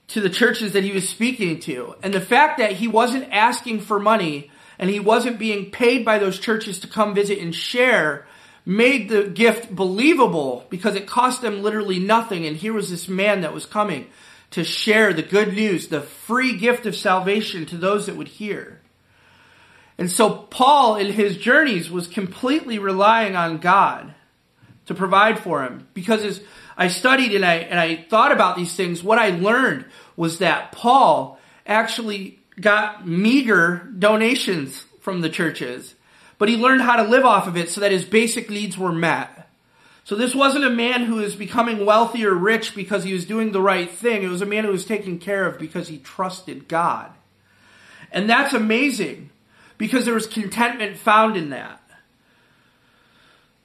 to 0.09 0.21
the 0.21 0.28
churches 0.28 0.75
that 0.75 0.85
he 0.85 0.92
was 0.92 1.09
speaking 1.09 1.61
to. 1.61 1.95
And 2.02 2.12
the 2.12 2.21
fact 2.21 2.59
that 2.59 2.73
he 2.73 2.88
wasn't 2.88 3.33
asking 3.33 3.80
for 3.80 3.99
money 3.99 4.50
and 4.78 4.90
he 4.90 5.00
wasn't 5.00 5.38
being 5.38 5.70
paid 5.70 6.04
by 6.04 6.18
those 6.18 6.38
churches 6.38 6.80
to 6.80 6.87
come 6.87 7.14
visit 7.14 7.38
and 7.38 7.54
share 7.54 8.26
made 8.64 9.08
the 9.08 9.25
gift 9.25 9.75
believable 9.75 10.66
because 10.68 10.94
it 10.94 11.06
cost 11.06 11.40
them 11.40 11.62
literally 11.62 11.99
nothing. 11.99 12.44
And 12.44 12.56
here 12.56 12.75
was 12.75 12.90
this 12.90 13.08
man 13.08 13.40
that 13.40 13.54
was 13.54 13.64
coming 13.64 14.06
to 14.50 14.62
share 14.62 15.12
the 15.12 15.23
good 15.23 15.54
news, 15.54 15.88
the 15.88 16.02
free 16.02 16.56
gift 16.58 16.85
of 16.85 16.94
salvation 16.94 17.64
to 17.66 17.78
those 17.78 18.06
that 18.06 18.16
would 18.16 18.28
hear. 18.28 18.80
And 19.97 20.11
so 20.11 20.30
Paul 20.30 20.97
in 20.97 21.12
his 21.12 21.38
journeys 21.38 21.90
was 21.90 22.06
completely 22.06 22.78
relying 22.78 23.35
on 23.35 23.58
God 23.58 24.14
to 24.87 24.94
provide 24.94 25.38
for 25.38 25.64
him 25.64 25.88
because 25.94 26.23
as 26.23 26.40
I 26.76 26.88
studied 26.88 27.35
and 27.35 27.44
I 27.44 27.54
and 27.54 27.80
I 27.80 27.97
thought 27.97 28.32
about 28.32 28.56
these 28.56 28.75
things, 28.75 29.02
what 29.02 29.18
I 29.18 29.30
learned 29.30 29.87
was 30.14 30.38
that 30.38 30.73
Paul 30.73 31.40
actually 31.66 32.38
got 32.60 33.06
meager 33.06 33.88
donations 33.98 34.84
from 35.00 35.20
the 35.20 35.30
churches, 35.30 35.94
but 36.38 36.48
he 36.48 36.56
learned 36.56 36.82
how 36.82 36.96
to 36.96 37.08
live 37.08 37.24
off 37.24 37.46
of 37.46 37.56
it 37.56 37.70
so 37.70 37.80
that 37.80 37.92
his 37.92 38.04
basic 38.04 38.50
needs 38.50 38.76
were 38.76 38.92
met. 38.92 39.48
So 40.04 40.14
this 40.14 40.34
wasn't 40.34 40.64
a 40.64 40.70
man 40.70 41.04
who 41.04 41.16
was 41.16 41.36
becoming 41.36 41.84
wealthy 41.84 42.24
or 42.24 42.34
rich 42.34 42.74
because 42.74 43.04
he 43.04 43.12
was 43.12 43.26
doing 43.26 43.52
the 43.52 43.60
right 43.60 43.90
thing. 43.90 44.22
It 44.22 44.28
was 44.28 44.40
a 44.40 44.46
man 44.46 44.64
who 44.64 44.70
was 44.70 44.86
taken 44.86 45.18
care 45.18 45.46
of 45.46 45.58
because 45.58 45.88
he 45.88 45.98
trusted 45.98 46.66
God. 46.66 47.10
And 48.10 48.28
that's 48.28 48.54
amazing 48.54 49.28
because 49.76 50.06
there 50.06 50.14
was 50.14 50.26
contentment 50.26 50.96
found 50.96 51.36
in 51.36 51.50
that. 51.50 51.77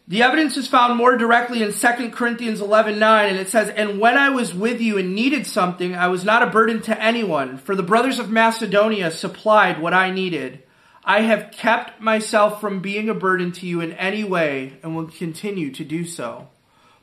The 0.06 0.22
evidence 0.22 0.58
is 0.58 0.68
found 0.68 0.98
more 0.98 1.16
directly 1.16 1.64
in 1.64 1.72
2 1.72 2.10
Corinthians 2.10 2.60
11 2.60 3.00
9, 3.00 3.30
and 3.30 3.38
it 3.38 3.48
says, 3.48 3.70
And 3.70 4.00
when 4.00 4.18
I 4.18 4.30
was 4.30 4.54
with 4.54 4.82
you 4.82 4.98
and 4.98 5.16
needed 5.16 5.48
something, 5.48 5.96
I 5.96 6.08
was 6.08 6.26
not 6.26 6.44
a 6.44 6.48
burden 6.48 6.82
to 6.84 7.02
anyone, 7.02 7.58
for 7.58 7.74
the 7.74 7.84
brothers 7.84 8.20
of 8.20 8.30
Macedonia 8.30 9.12
supplied 9.12 9.82
what 9.82 9.94
I 9.94 10.12
needed. 10.12 10.62
I 11.06 11.22
have 11.22 11.52
kept 11.52 12.02
myself 12.02 12.60
from 12.60 12.82
being 12.82 13.10
a 13.10 13.14
burden 13.14 13.54
to 13.54 13.66
you 13.66 13.80
in 13.80 13.94
any 13.94 14.24
way 14.26 14.74
and 14.84 14.96
will 14.96 15.08
continue 15.08 15.72
to 15.72 15.86
do 15.86 16.06
so. 16.06 16.50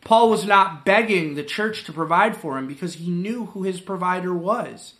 Paul 0.02 0.30
was 0.30 0.46
not 0.46 0.84
begging 0.84 1.34
the 1.34 1.42
church 1.42 1.84
to 1.84 1.92
provide 1.92 2.36
for 2.36 2.58
him 2.58 2.66
because 2.66 2.94
he 2.94 3.10
knew 3.10 3.46
who 3.46 3.62
his 3.62 3.80
provider 3.80 4.34
was. 4.34 4.94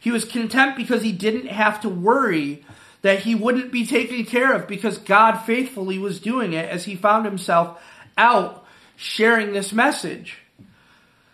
He 0.00 0.10
was 0.10 0.24
content 0.24 0.76
because 0.76 1.02
he 1.02 1.12
didn't 1.12 1.48
have 1.48 1.80
to 1.80 1.88
worry 1.88 2.64
that 3.02 3.20
he 3.20 3.34
wouldn't 3.34 3.70
be 3.70 3.86
taken 3.86 4.24
care 4.24 4.52
of 4.52 4.66
because 4.66 4.98
God 4.98 5.38
faithfully 5.38 5.98
was 5.98 6.20
doing 6.20 6.52
it 6.52 6.68
as 6.68 6.84
he 6.84 6.96
found 6.96 7.24
himself 7.24 7.80
out 8.16 8.64
sharing 8.96 9.52
this 9.52 9.72
message. 9.72 10.38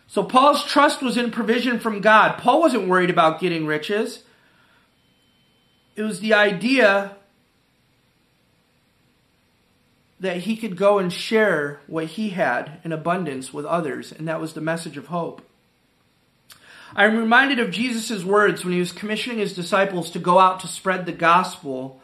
So 0.07 0.23
Paul's 0.23 0.65
trust 0.65 1.03
was 1.03 1.17
in 1.17 1.31
provision 1.31 1.81
from 1.81 2.01
God. 2.01 2.39
Paul 2.39 2.61
wasn't 2.61 2.89
worried 2.89 3.11
about 3.11 3.41
getting 3.41 3.67
riches. 3.67 4.23
It 5.97 6.03
was 6.03 6.21
the 6.21 6.35
idea 6.35 7.17
that 10.21 10.39
he 10.39 10.57
could 10.57 10.77
go 10.77 10.99
and 10.99 11.13
share 11.13 11.81
what 11.87 12.07
he 12.07 12.31
had 12.31 12.81
in 12.85 12.93
abundance 12.93 13.53
with 13.53 13.65
others, 13.65 14.13
and 14.13 14.29
that 14.29 14.41
was 14.41 14.53
the 14.53 14.61
message 14.61 14.97
of 14.97 15.09
hope. 15.09 15.43
I 16.97 17.07
am 17.07 17.17
reminded 17.17 17.59
of 17.59 17.73
Jesus' 17.73 18.23
words 18.23 18.65
when 18.65 18.73
he 18.73 18.79
was 18.79 18.93
commissioning 18.93 19.39
his 19.39 19.55
disciples 19.55 20.11
to 20.13 20.21
go 20.21 20.39
out 20.39 20.61
to 20.61 20.69
spread 20.69 21.07
the 21.07 21.13
gospel 21.13 22.01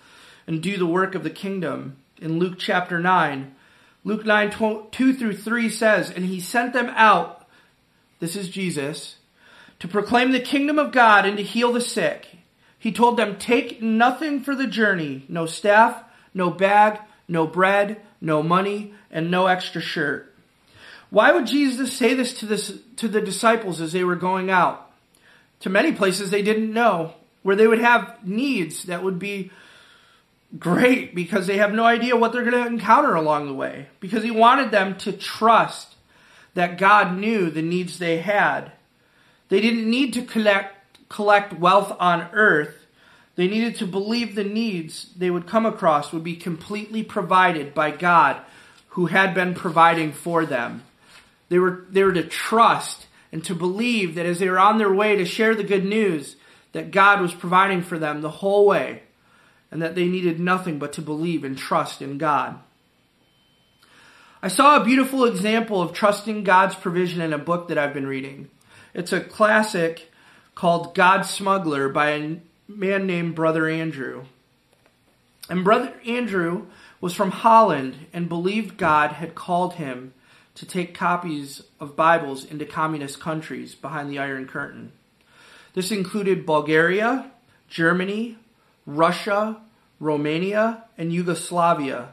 and 0.49 0.61
do 0.61 0.77
the 0.77 0.87
work 0.87 1.15
of 1.15 1.23
the 1.23 1.31
kingdom 1.31 1.97
in 2.21 2.41
Luke 2.41 2.59
chapter 2.59 2.99
9. 2.99 3.55
Luke 4.03 4.27
9, 4.27 4.91
2 4.91 5.15
through 5.15 5.37
3 5.37 5.69
says, 5.69 6.11
And 6.11 6.25
he 6.25 6.41
sent 6.41 6.73
them 6.73 6.89
out, 6.97 7.47
this 8.19 8.35
is 8.35 8.49
Jesus, 8.49 9.17
to 9.79 9.87
proclaim 9.87 10.33
the 10.33 10.41
kingdom 10.41 10.79
of 10.79 10.91
God 10.91 11.25
and 11.25 11.37
to 11.37 11.43
heal 11.45 11.73
the 11.73 11.81
sick. 11.81 12.27
He 12.77 12.91
told 12.91 13.17
them, 13.17 13.39
Take 13.39 13.81
nothing 13.81 14.43
for 14.43 14.57
the 14.57 14.67
journey 14.67 15.25
no 15.29 15.47
staff, 15.47 16.03
no 16.35 16.51
bag, 16.51 16.99
no 17.29 17.47
bread, 17.47 18.01
no 18.21 18.43
money, 18.43 18.95
and 19.11 19.31
no 19.31 19.47
extra 19.47 19.81
shirt. 19.81 20.30
Why 21.11 21.33
would 21.33 21.47
Jesus 21.47 21.93
say 21.93 22.15
this 22.15 22.35
to, 22.35 22.47
this 22.47 22.79
to 22.97 23.09
the 23.09 23.21
disciples 23.21 23.81
as 23.81 23.93
they 23.93 24.05
were 24.05 24.17
going 24.17 24.49
out? 24.51 24.91
To 25.61 25.71
many 25.71 25.93
places 25.93 26.31
they 26.31 26.43
didn't 26.43 26.73
know, 26.73 27.15
where 27.43 27.57
they 27.57 27.67
would 27.67 27.81
have 27.81 28.25
needs 28.25 28.85
that 28.85 29.03
would 29.03 29.19
be 29.19 29.51
great 30.59 31.15
because 31.15 31.47
they 31.47 31.59
have 31.59 31.73
no 31.73 31.85
idea 31.85 32.17
what 32.17 32.33
they're 32.33 32.49
going 32.49 32.65
to 32.65 32.67
encounter 32.67 33.15
along 33.15 33.47
the 33.47 33.55
way. 33.55 33.89
Because 33.99 34.23
he 34.23 34.31
wanted 34.31 34.71
them 34.71 34.97
to 34.99 35.13
trust 35.13 35.95
that 36.55 36.79
God 36.79 37.17
knew 37.17 37.51
the 37.51 37.63
needs 37.63 37.99
they 37.99 38.19
had. 38.19 38.73
They 39.49 39.61
didn't 39.61 39.89
need 39.89 40.13
to 40.15 40.23
collect, 40.23 41.09
collect 41.09 41.53
wealth 41.53 41.97
on 41.99 42.29
earth. 42.33 42.87
They 43.37 43.49
needed 43.49 43.77
to 43.77 43.87
believe 43.87 44.35
the 44.35 44.45
needs 44.45 45.13
they 45.17 45.31
would 45.31 45.47
come 45.47 45.67
across 45.67 46.13
would 46.13 46.25
be 46.25 46.37
completely 46.37 47.03
provided 47.03 47.75
by 47.75 47.91
God 47.91 48.41
who 48.91 49.07
had 49.07 49.35
been 49.35 49.55
providing 49.55 50.13
for 50.13 50.45
them. 50.45 50.83
They 51.51 51.59
were, 51.59 51.85
they 51.91 52.03
were 52.03 52.13
to 52.13 52.23
trust 52.23 53.07
and 53.33 53.45
to 53.45 53.55
believe 53.55 54.15
that 54.15 54.25
as 54.25 54.39
they 54.39 54.49
were 54.49 54.59
on 54.59 54.79
their 54.79 54.93
way 54.93 55.17
to 55.17 55.25
share 55.25 55.55
the 55.55 55.65
good 55.65 55.85
news, 55.85 56.37
that 56.73 56.91
God 56.93 57.21
was 57.21 57.35
providing 57.35 57.83
for 57.83 57.99
them 57.99 58.23
the 58.23 58.31
whole 58.31 58.67
way, 58.67 59.03
and 59.71 59.83
that 59.83 59.95
they 59.95 60.07
needed 60.07 60.41
nothing 60.41 60.79
but 60.79 60.93
to 60.95 61.03
believe 61.03 61.45
and 61.45 61.59
trust 61.59 62.01
in 62.01 62.19
God. 62.19 62.59
I 64.43 64.49
saw 64.49 64.77
a 64.77 64.85
beautiful 64.85 65.25
example 65.25 65.83
of 65.83 65.93
trusting 65.93 66.45
God's 66.45 66.75
provision 66.75 67.21
in 67.21 67.33
a 67.33 67.39
book 67.39 67.69
that 67.69 67.77
I've 67.77 67.93
been 67.93 68.07
reading. 68.07 68.49
It's 68.95 69.13
a 69.13 69.21
classic 69.21 70.11
called 70.55 70.95
God 70.95 71.23
Smuggler 71.23 71.89
by 71.89 72.11
a 72.11 72.37
man 72.67 73.07
named 73.07 73.35
Brother 73.35 73.69
Andrew. 73.69 74.25
And 75.49 75.65
Brother 75.65 75.93
Andrew 76.07 76.67
was 77.01 77.15
from 77.15 77.33
Holland 77.33 78.07
and 78.13 78.29
believed 78.29 78.77
God 78.77 79.13
had 79.13 79.35
called 79.35 79.75
him 79.75 80.15
to 80.55 80.67
take 80.67 80.95
copies 80.95 81.63
of 81.79 81.97
Bibles 81.97 82.45
into 82.45 82.65
communist 82.65 83.21
countries 83.21 83.75
behind 83.75 84.11
the 84.11 84.19
Iron 84.19 84.47
Curtain. 84.47 84.93
This 85.75 85.91
included 85.91 86.47
Bulgaria, 86.47 87.31
Germany, 87.69 88.37
Russia, 88.87 89.61
Romania, 90.01 90.85
and 90.99 91.13
Yugoslavia, 91.13 92.09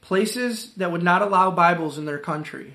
places 0.00 0.74
that 0.74 0.92
would 0.92 1.02
not 1.02 1.22
allow 1.22 1.50
Bibles 1.50 1.98
in 1.98 2.04
their 2.04 2.18
country. 2.18 2.74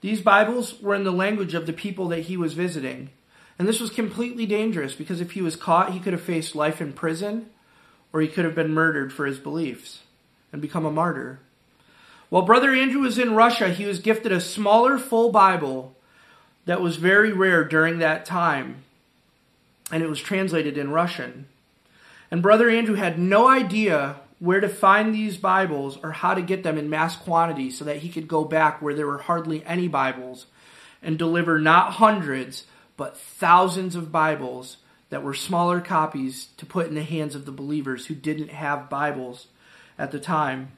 These 0.00 0.20
Bibles 0.20 0.80
were 0.80 0.94
in 0.94 1.04
the 1.04 1.12
language 1.12 1.54
of 1.54 1.66
the 1.66 1.72
people 1.72 2.08
that 2.08 2.22
he 2.22 2.36
was 2.36 2.54
visiting, 2.54 3.10
and 3.58 3.68
this 3.68 3.78
was 3.78 3.90
completely 3.90 4.46
dangerous 4.46 4.94
because 4.94 5.20
if 5.20 5.32
he 5.32 5.42
was 5.42 5.54
caught, 5.54 5.92
he 5.92 6.00
could 6.00 6.12
have 6.12 6.22
faced 6.22 6.56
life 6.56 6.80
in 6.80 6.92
prison 6.92 7.50
or 8.12 8.20
he 8.20 8.28
could 8.28 8.44
have 8.44 8.54
been 8.54 8.74
murdered 8.74 9.12
for 9.12 9.26
his 9.26 9.38
beliefs 9.38 10.00
and 10.52 10.60
become 10.60 10.84
a 10.84 10.90
martyr. 10.90 11.40
While 12.32 12.46
Brother 12.46 12.70
Andrew 12.70 13.02
was 13.02 13.18
in 13.18 13.34
Russia, 13.34 13.68
he 13.68 13.84
was 13.84 13.98
gifted 13.98 14.32
a 14.32 14.40
smaller 14.40 14.96
full 14.96 15.30
Bible 15.30 15.94
that 16.64 16.80
was 16.80 16.96
very 16.96 17.30
rare 17.30 17.62
during 17.62 17.98
that 17.98 18.24
time, 18.24 18.84
and 19.90 20.02
it 20.02 20.08
was 20.08 20.18
translated 20.18 20.78
in 20.78 20.92
Russian. 20.92 21.46
And 22.30 22.40
Brother 22.40 22.70
Andrew 22.70 22.94
had 22.94 23.18
no 23.18 23.46
idea 23.46 24.16
where 24.38 24.60
to 24.60 24.68
find 24.70 25.14
these 25.14 25.36
Bibles 25.36 25.98
or 26.02 26.12
how 26.12 26.32
to 26.32 26.40
get 26.40 26.62
them 26.62 26.78
in 26.78 26.88
mass 26.88 27.16
quantity 27.16 27.70
so 27.70 27.84
that 27.84 27.98
he 27.98 28.08
could 28.08 28.28
go 28.28 28.46
back 28.46 28.80
where 28.80 28.94
there 28.94 29.06
were 29.06 29.18
hardly 29.18 29.62
any 29.66 29.86
Bibles 29.86 30.46
and 31.02 31.18
deliver 31.18 31.58
not 31.58 31.92
hundreds, 31.92 32.64
but 32.96 33.18
thousands 33.18 33.94
of 33.94 34.10
Bibles 34.10 34.78
that 35.10 35.22
were 35.22 35.34
smaller 35.34 35.82
copies 35.82 36.46
to 36.56 36.64
put 36.64 36.86
in 36.86 36.94
the 36.94 37.02
hands 37.02 37.34
of 37.34 37.44
the 37.44 37.52
believers 37.52 38.06
who 38.06 38.14
didn't 38.14 38.48
have 38.48 38.88
Bibles 38.88 39.48
at 39.98 40.12
the 40.12 40.18
time. 40.18 40.70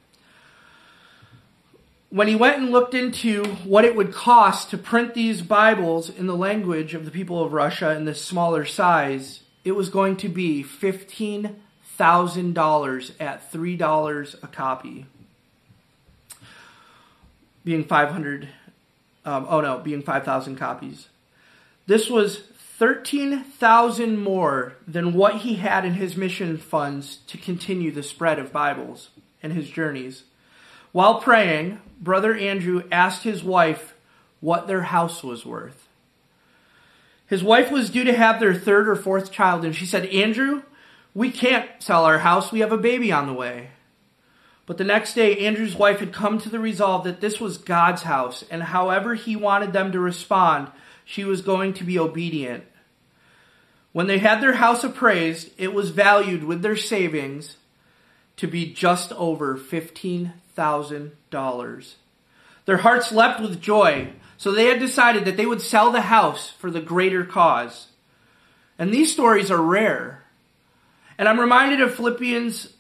When 2.14 2.28
he 2.28 2.36
went 2.36 2.58
and 2.58 2.70
looked 2.70 2.94
into 2.94 3.42
what 3.64 3.84
it 3.84 3.96
would 3.96 4.12
cost 4.12 4.70
to 4.70 4.78
print 4.78 5.14
these 5.14 5.42
Bibles 5.42 6.08
in 6.08 6.28
the 6.28 6.36
language 6.36 6.94
of 6.94 7.04
the 7.04 7.10
people 7.10 7.42
of 7.42 7.52
Russia 7.52 7.90
in 7.90 8.04
this 8.04 8.24
smaller 8.24 8.64
size, 8.64 9.40
it 9.64 9.72
was 9.72 9.88
going 9.88 10.16
to 10.18 10.28
be 10.28 10.62
$15,000 10.62 13.10
at 13.18 13.52
$3 13.52 14.44
a 14.44 14.46
copy. 14.46 15.06
Being 17.64 17.82
500, 17.82 18.48
um, 19.24 19.46
oh 19.50 19.60
no, 19.60 19.78
being 19.78 20.02
5,000 20.02 20.54
copies. 20.54 21.08
This 21.88 22.08
was 22.08 22.44
13,000 22.78 24.22
more 24.22 24.76
than 24.86 25.14
what 25.14 25.38
he 25.38 25.56
had 25.56 25.84
in 25.84 25.94
his 25.94 26.16
mission 26.16 26.58
funds 26.58 27.16
to 27.26 27.36
continue 27.36 27.90
the 27.90 28.04
spread 28.04 28.38
of 28.38 28.52
Bibles 28.52 29.08
and 29.42 29.52
his 29.52 29.68
journeys. 29.68 30.22
While 30.94 31.20
praying, 31.20 31.80
Brother 32.00 32.36
Andrew 32.36 32.84
asked 32.92 33.24
his 33.24 33.42
wife 33.42 33.94
what 34.38 34.68
their 34.68 34.82
house 34.82 35.24
was 35.24 35.44
worth. 35.44 35.88
His 37.26 37.42
wife 37.42 37.72
was 37.72 37.90
due 37.90 38.04
to 38.04 38.16
have 38.16 38.38
their 38.38 38.54
third 38.54 38.88
or 38.88 38.94
fourth 38.94 39.32
child, 39.32 39.64
and 39.64 39.74
she 39.74 39.86
said, 39.86 40.06
Andrew, 40.06 40.62
we 41.12 41.32
can't 41.32 41.68
sell 41.80 42.04
our 42.04 42.20
house. 42.20 42.52
We 42.52 42.60
have 42.60 42.70
a 42.70 42.78
baby 42.78 43.10
on 43.10 43.26
the 43.26 43.32
way. 43.32 43.70
But 44.66 44.78
the 44.78 44.84
next 44.84 45.14
day, 45.14 45.36
Andrew's 45.38 45.74
wife 45.74 45.98
had 45.98 46.12
come 46.12 46.38
to 46.38 46.48
the 46.48 46.60
resolve 46.60 47.02
that 47.02 47.20
this 47.20 47.40
was 47.40 47.58
God's 47.58 48.02
house, 48.02 48.44
and 48.48 48.62
however 48.62 49.16
he 49.16 49.34
wanted 49.34 49.72
them 49.72 49.90
to 49.90 49.98
respond, 49.98 50.68
she 51.04 51.24
was 51.24 51.42
going 51.42 51.74
to 51.74 51.82
be 51.82 51.98
obedient. 51.98 52.62
When 53.90 54.06
they 54.06 54.18
had 54.18 54.40
their 54.40 54.54
house 54.54 54.84
appraised, 54.84 55.50
it 55.58 55.74
was 55.74 55.90
valued 55.90 56.44
with 56.44 56.62
their 56.62 56.76
savings 56.76 57.56
to 58.36 58.46
be 58.46 58.72
just 58.72 59.12
over 59.12 59.56
$15,000. 59.56 61.94
Their 62.66 62.76
hearts 62.78 63.12
leapt 63.12 63.40
with 63.40 63.60
joy, 63.60 64.12
so 64.36 64.52
they 64.52 64.66
had 64.66 64.80
decided 64.80 65.24
that 65.24 65.36
they 65.36 65.46
would 65.46 65.60
sell 65.60 65.90
the 65.90 66.02
house 66.02 66.50
for 66.50 66.70
the 66.70 66.80
greater 66.80 67.24
cause. 67.24 67.88
And 68.78 68.92
these 68.92 69.12
stories 69.12 69.50
are 69.50 69.60
rare. 69.60 70.24
And 71.18 71.28
I'm 71.28 71.38
reminded 71.38 71.80
of 71.80 71.94
Philippians 71.94 72.72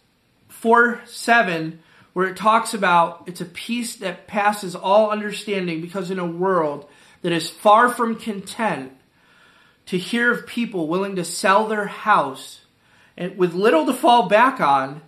4 0.48 1.02
7, 1.06 1.78
where 2.14 2.28
it 2.28 2.36
talks 2.36 2.74
about 2.74 3.24
it's 3.26 3.40
a 3.40 3.46
peace 3.46 3.96
that 3.96 4.26
passes 4.26 4.74
all 4.74 5.10
understanding 5.10 5.80
because 5.80 6.10
in 6.10 6.18
a 6.18 6.26
world 6.26 6.88
that 7.22 7.32
is 7.32 7.48
far 7.48 7.88
from 7.88 8.16
content, 8.16 8.92
to 9.86 9.98
hear 9.98 10.32
of 10.32 10.46
people 10.46 10.88
willing 10.88 11.16
to 11.16 11.24
sell 11.24 11.68
their 11.68 11.86
house 11.86 12.62
and 13.16 13.36
with 13.36 13.54
little 13.54 13.86
to 13.86 13.92
fall 13.92 14.28
back 14.28 14.60
on 14.60 15.02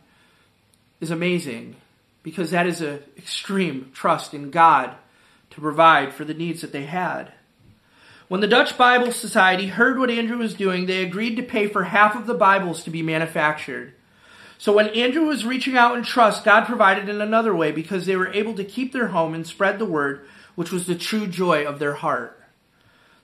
is 1.00 1.10
amazing 1.10 1.76
because 2.22 2.50
that 2.50 2.66
is 2.66 2.80
an 2.80 3.00
extreme 3.16 3.90
trust 3.94 4.34
in 4.34 4.50
God 4.50 4.96
to 5.50 5.60
provide 5.60 6.12
for 6.12 6.24
the 6.24 6.34
needs 6.34 6.60
that 6.60 6.72
they 6.72 6.84
had. 6.84 7.32
When 8.28 8.40
the 8.40 8.48
Dutch 8.48 8.76
Bible 8.76 9.12
Society 9.12 9.68
heard 9.68 9.98
what 9.98 10.10
Andrew 10.10 10.38
was 10.38 10.54
doing, 10.54 10.86
they 10.86 11.04
agreed 11.04 11.36
to 11.36 11.42
pay 11.42 11.68
for 11.68 11.84
half 11.84 12.16
of 12.16 12.26
the 12.26 12.34
Bibles 12.34 12.82
to 12.82 12.90
be 12.90 13.02
manufactured. 13.02 13.94
So 14.58 14.72
when 14.72 14.88
Andrew 14.88 15.26
was 15.26 15.44
reaching 15.44 15.76
out 15.76 15.96
in 15.96 16.02
trust, 16.02 16.44
God 16.44 16.64
provided 16.64 17.08
in 17.08 17.20
another 17.20 17.54
way 17.54 17.70
because 17.70 18.06
they 18.06 18.16
were 18.16 18.32
able 18.32 18.54
to 18.54 18.64
keep 18.64 18.92
their 18.92 19.08
home 19.08 19.34
and 19.34 19.46
spread 19.46 19.78
the 19.78 19.84
word, 19.84 20.26
which 20.56 20.72
was 20.72 20.86
the 20.86 20.96
true 20.96 21.26
joy 21.26 21.64
of 21.64 21.78
their 21.78 21.94
heart. 21.94 22.42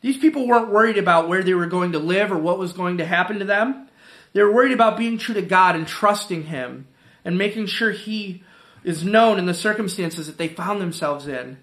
These 0.03 0.19
people 0.19 0.47
weren't 0.47 0.71
worried 0.71 0.99
about 0.99 1.29
where 1.29 1.43
they 1.43 1.55
were 1.55 1.67
going 1.67 1.93
to 1.93 1.99
live 1.99 2.31
or 2.31 2.39
what 2.39 2.59
was 2.59 2.73
going 2.73 2.99
to 2.99 3.07
happen 3.07 3.39
to 3.39 3.45
them. 3.45 3.89
They 4.33 4.43
were 4.43 4.53
worried 4.53 4.73
about 4.73 4.99
being 4.99 5.19
true 5.19 5.35
to 5.35 5.43
God 5.43 5.75
and 5.75 5.87
trusting 5.87 6.45
Him 6.45 6.87
and 7.25 7.39
making 7.39 7.67
sure 7.67 7.93
He 7.93 8.43
is 8.85 9.05
known 9.05 9.39
in 9.39 9.47
the 9.47 9.55
circumstances 9.55 10.27
that 10.27 10.39
they 10.39 10.49
found 10.49 10.81
themselves 10.81 11.27
in. 11.27 11.59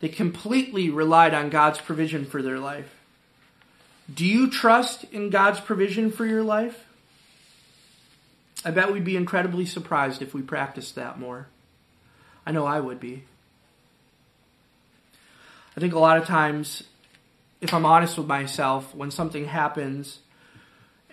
They 0.00 0.08
completely 0.08 0.90
relied 0.90 1.34
on 1.34 1.50
God's 1.50 1.80
provision 1.80 2.24
for 2.24 2.42
their 2.42 2.58
life. 2.58 2.92
Do 4.12 4.24
you 4.24 4.50
trust 4.50 5.04
in 5.12 5.30
God's 5.30 5.60
provision 5.60 6.10
for 6.10 6.26
your 6.26 6.42
life? 6.42 6.86
I 8.64 8.70
bet 8.70 8.92
we'd 8.92 9.04
be 9.04 9.16
incredibly 9.16 9.66
surprised 9.66 10.22
if 10.22 10.34
we 10.34 10.42
practiced 10.42 10.94
that 10.94 11.18
more. 11.18 11.48
I 12.46 12.52
know 12.52 12.66
I 12.66 12.80
would 12.80 13.00
be. 13.00 13.24
I 15.76 15.80
think 15.80 15.94
a 15.94 15.98
lot 15.98 16.18
of 16.18 16.26
times, 16.26 16.84
if 17.60 17.72
I'm 17.72 17.86
honest 17.86 18.18
with 18.18 18.26
myself, 18.26 18.94
when 18.94 19.10
something 19.10 19.46
happens 19.46 20.18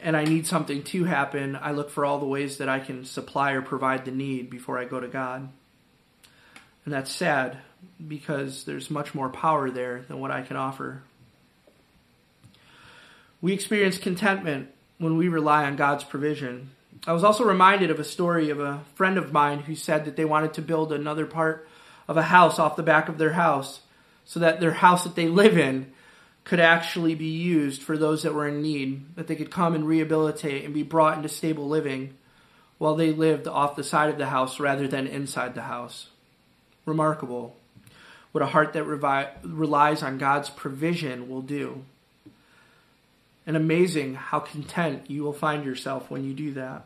and 0.01 0.15
I 0.15 0.23
need 0.23 0.47
something 0.47 0.83
to 0.83 1.03
happen, 1.03 1.55
I 1.55 1.71
look 1.71 1.89
for 1.89 2.05
all 2.05 2.19
the 2.19 2.25
ways 2.25 2.57
that 2.57 2.69
I 2.69 2.79
can 2.79 3.05
supply 3.05 3.51
or 3.51 3.62
provide 3.62 4.05
the 4.05 4.12
need 4.12 4.49
before 4.49 4.77
I 4.77 4.85
go 4.85 4.99
to 4.99 5.07
God. 5.07 5.49
And 6.85 6.93
that's 6.93 7.12
sad 7.12 7.57
because 8.07 8.63
there's 8.63 8.89
much 8.89 9.13
more 9.13 9.29
power 9.29 9.69
there 9.69 10.03
than 10.07 10.19
what 10.19 10.31
I 10.31 10.41
can 10.41 10.57
offer. 10.57 11.03
We 13.41 13.53
experience 13.53 13.97
contentment 13.97 14.69
when 14.97 15.17
we 15.17 15.27
rely 15.27 15.65
on 15.65 15.75
God's 15.75 16.03
provision. 16.03 16.71
I 17.07 17.13
was 17.13 17.23
also 17.23 17.43
reminded 17.43 17.91
of 17.91 17.99
a 17.99 18.03
story 18.03 18.49
of 18.49 18.59
a 18.59 18.81
friend 18.95 19.17
of 19.17 19.31
mine 19.31 19.59
who 19.59 19.75
said 19.75 20.05
that 20.05 20.15
they 20.15 20.25
wanted 20.25 20.53
to 20.55 20.62
build 20.62 20.91
another 20.91 21.25
part 21.25 21.67
of 22.07 22.17
a 22.17 22.23
house 22.23 22.59
off 22.59 22.75
the 22.75 22.83
back 22.83 23.07
of 23.07 23.17
their 23.17 23.33
house 23.33 23.81
so 24.25 24.39
that 24.39 24.59
their 24.59 24.73
house 24.73 25.03
that 25.03 25.15
they 25.15 25.27
live 25.27 25.57
in 25.57 25.91
could 26.49 26.59
actually 26.59 27.13
be 27.13 27.27
used 27.27 27.83
for 27.83 27.95
those 27.95 28.23
that 28.23 28.33
were 28.33 28.47
in 28.47 28.59
need, 28.63 29.15
that 29.15 29.27
they 29.27 29.35
could 29.35 29.51
come 29.51 29.75
and 29.75 29.88
rehabilitate 29.88 30.65
and 30.65 30.73
be 30.73 30.81
brought 30.81 31.15
into 31.15 31.29
stable 31.29 31.67
living 31.67 32.17
while 32.79 32.95
they 32.95 33.12
lived 33.12 33.47
off 33.47 33.75
the 33.75 33.83
side 33.83 34.09
of 34.09 34.17
the 34.17 34.25
house 34.25 34.59
rather 34.59 34.88
than 34.88 35.05
inside 35.05 35.53
the 35.53 35.62
house. 35.62 36.07
Remarkable 36.88 37.55
what 38.31 38.41
a 38.41 38.47
heart 38.47 38.73
that 38.73 38.85
revi- 38.85 39.29
relies 39.43 40.01
on 40.01 40.17
God's 40.17 40.49
provision 40.49 41.29
will 41.29 41.41
do. 41.41 41.83
And 43.45 43.55
amazing 43.55 44.15
how 44.15 44.39
content 44.39 45.09
you 45.09 45.23
will 45.23 45.33
find 45.33 45.65
yourself 45.65 46.09
when 46.09 46.23
you 46.23 46.33
do 46.33 46.53
that. 46.53 46.85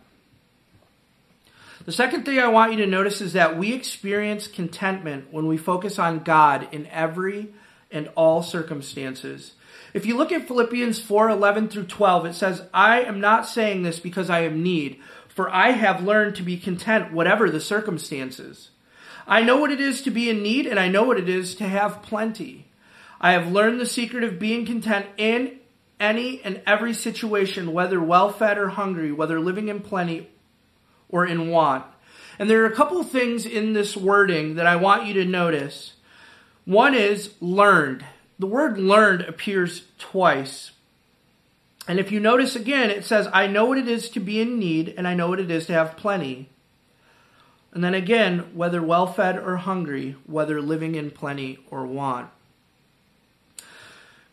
The 1.85 1.91
second 1.91 2.23
thing 2.23 2.39
I 2.39 2.47
want 2.47 2.71
you 2.73 2.79
to 2.79 2.87
notice 2.87 3.21
is 3.21 3.33
that 3.33 3.57
we 3.57 3.73
experience 3.73 4.47
contentment 4.47 5.31
when 5.31 5.47
we 5.47 5.57
focus 5.57 5.99
on 5.99 6.19
God 6.19 6.67
in 6.73 6.85
every 6.87 7.53
and 7.93 8.09
all 8.15 8.43
circumstances. 8.43 9.53
If 9.93 10.05
you 10.05 10.17
look 10.17 10.31
at 10.31 10.47
Philippians 10.47 10.99
4 10.99 11.29
11 11.29 11.69
through 11.69 11.85
12, 11.85 12.25
it 12.25 12.33
says, 12.33 12.63
I 12.73 13.01
am 13.01 13.21
not 13.21 13.47
saying 13.47 13.83
this 13.83 13.99
because 13.99 14.29
I 14.29 14.41
am 14.41 14.63
need, 14.63 14.99
for 15.27 15.49
I 15.49 15.71
have 15.71 16.03
learned 16.03 16.35
to 16.35 16.43
be 16.43 16.57
content 16.57 17.13
whatever 17.13 17.49
the 17.49 17.61
circumstances. 17.61 18.71
I 19.27 19.43
know 19.43 19.57
what 19.57 19.71
it 19.71 19.79
is 19.79 20.01
to 20.01 20.11
be 20.11 20.29
in 20.29 20.43
need, 20.43 20.65
and 20.65 20.79
I 20.79 20.89
know 20.89 21.03
what 21.03 21.19
it 21.19 21.29
is 21.29 21.55
to 21.55 21.63
have 21.63 22.01
plenty. 22.01 22.67
I 23.21 23.31
have 23.31 23.51
learned 23.51 23.79
the 23.79 23.85
secret 23.85 24.23
of 24.23 24.39
being 24.39 24.65
content 24.65 25.05
in 25.15 25.59
any 25.99 26.41
and 26.43 26.61
every 26.65 26.93
situation, 26.93 27.71
whether 27.71 28.01
well 28.01 28.29
fed 28.29 28.57
or 28.57 28.69
hungry, 28.69 29.11
whether 29.11 29.39
living 29.39 29.69
in 29.69 29.79
plenty 29.79 30.29
or 31.07 31.25
in 31.25 31.49
want. 31.49 31.85
And 32.37 32.49
there 32.49 32.63
are 32.63 32.67
a 32.67 32.75
couple 32.75 32.99
of 32.99 33.09
things 33.09 33.45
in 33.45 33.73
this 33.73 33.95
wording 33.95 34.55
that 34.55 34.65
I 34.65 34.75
want 34.75 35.05
you 35.05 35.13
to 35.15 35.25
notice. 35.25 35.93
One 36.65 36.95
is 36.95 37.33
learned. 37.41 38.05
The 38.39 38.47
word 38.47 38.77
learned 38.77 39.21
appears 39.21 39.83
twice. 39.99 40.71
And 41.87 41.99
if 41.99 42.11
you 42.11 42.19
notice 42.19 42.55
again, 42.55 42.89
it 42.89 43.03
says, 43.03 43.27
I 43.33 43.47
know 43.47 43.65
what 43.65 43.77
it 43.77 43.87
is 43.87 44.09
to 44.11 44.19
be 44.19 44.39
in 44.39 44.57
need, 44.57 44.93
and 44.95 45.07
I 45.07 45.13
know 45.13 45.27
what 45.27 45.39
it 45.39 45.51
is 45.51 45.65
to 45.67 45.73
have 45.73 45.97
plenty. 45.97 46.49
And 47.73 47.83
then 47.83 47.93
again, 47.93 48.55
whether 48.55 48.81
well 48.81 49.07
fed 49.07 49.37
or 49.37 49.57
hungry, 49.57 50.15
whether 50.25 50.61
living 50.61 50.95
in 50.95 51.11
plenty 51.11 51.59
or 51.69 51.85
want. 51.85 52.29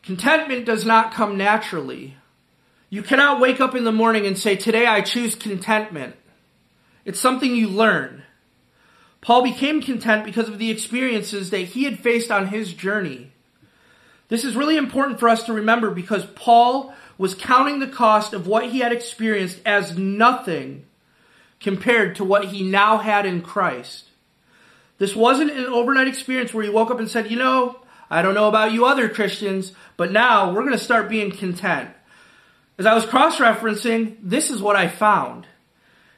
Contentment 0.03 0.65
does 0.65 0.85
not 0.85 1.13
come 1.13 1.37
naturally. 1.37 2.17
You 2.89 3.03
cannot 3.03 3.41
wake 3.41 3.61
up 3.61 3.75
in 3.75 3.85
the 3.85 3.93
morning 3.93 4.27
and 4.27 4.39
say, 4.39 4.57
Today 4.57 4.87
I 4.87 5.01
choose 5.01 5.35
contentment. 5.35 6.17
It's 7.05 7.21
something 7.21 7.55
you 7.55 7.69
learn. 7.69 8.25
Paul 9.21 9.43
became 9.43 9.83
content 9.83 10.25
because 10.25 10.49
of 10.49 10.59
the 10.59 10.71
experiences 10.71 11.51
that 11.51 11.59
he 11.59 11.85
had 11.85 11.99
faced 11.99 12.31
on 12.31 12.49
his 12.49 12.73
journey. 12.73 13.33
This 14.29 14.45
is 14.45 14.57
really 14.57 14.77
important 14.77 15.21
for 15.21 15.29
us 15.29 15.43
to 15.45 15.53
remember 15.53 15.91
because 15.91 16.25
Paul 16.35 16.95
was 17.19 17.35
counting 17.35 17.81
the 17.81 17.87
cost 17.87 18.33
of 18.33 18.47
what 18.47 18.71
he 18.71 18.79
had 18.79 18.93
experienced 18.93 19.61
as 19.67 19.99
nothing 19.99 20.87
compared 21.61 22.17
to 22.17 22.25
what 22.25 22.47
he 22.47 22.63
now 22.63 22.99
had 22.99 23.27
in 23.27 23.43
Christ. 23.43 24.07
This 24.97 25.15
wasn't 25.15 25.51
an 25.51 25.67
overnight 25.67 26.09
experience 26.09 26.55
where 26.55 26.65
he 26.65 26.71
woke 26.71 26.91
up 26.91 26.99
and 26.99 27.09
said, 27.09 27.31
You 27.31 27.39
know, 27.39 27.81
I 28.09 28.23
don't 28.23 28.35
know 28.35 28.49
about 28.49 28.73
you 28.73 28.87
other 28.87 29.09
Christians, 29.09 29.73
but 29.97 30.13
now 30.13 30.53
we're 30.53 30.63
going 30.63 30.73
to 30.73 30.79
start 30.79 31.09
being 31.09 31.31
content. 31.31 31.91
As 32.79 32.87
I 32.87 32.95
was 32.95 33.05
cross 33.05 33.37
referencing, 33.39 34.17
this 34.23 34.51
is 34.51 34.63
what 34.63 34.77
I 34.77 34.89
found. 34.89 35.47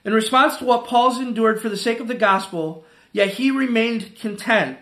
In 0.04 0.12
response 0.12 0.56
to 0.56 0.64
what 0.64 0.86
Paul's 0.86 1.18
endured 1.18 1.60
for 1.60 1.68
the 1.68 1.76
sake 1.76 1.98
of 1.98 2.08
the 2.08 2.14
gospel, 2.14 2.84
yet 3.12 3.28
he 3.28 3.50
remained 3.50 4.16
content. 4.16 4.78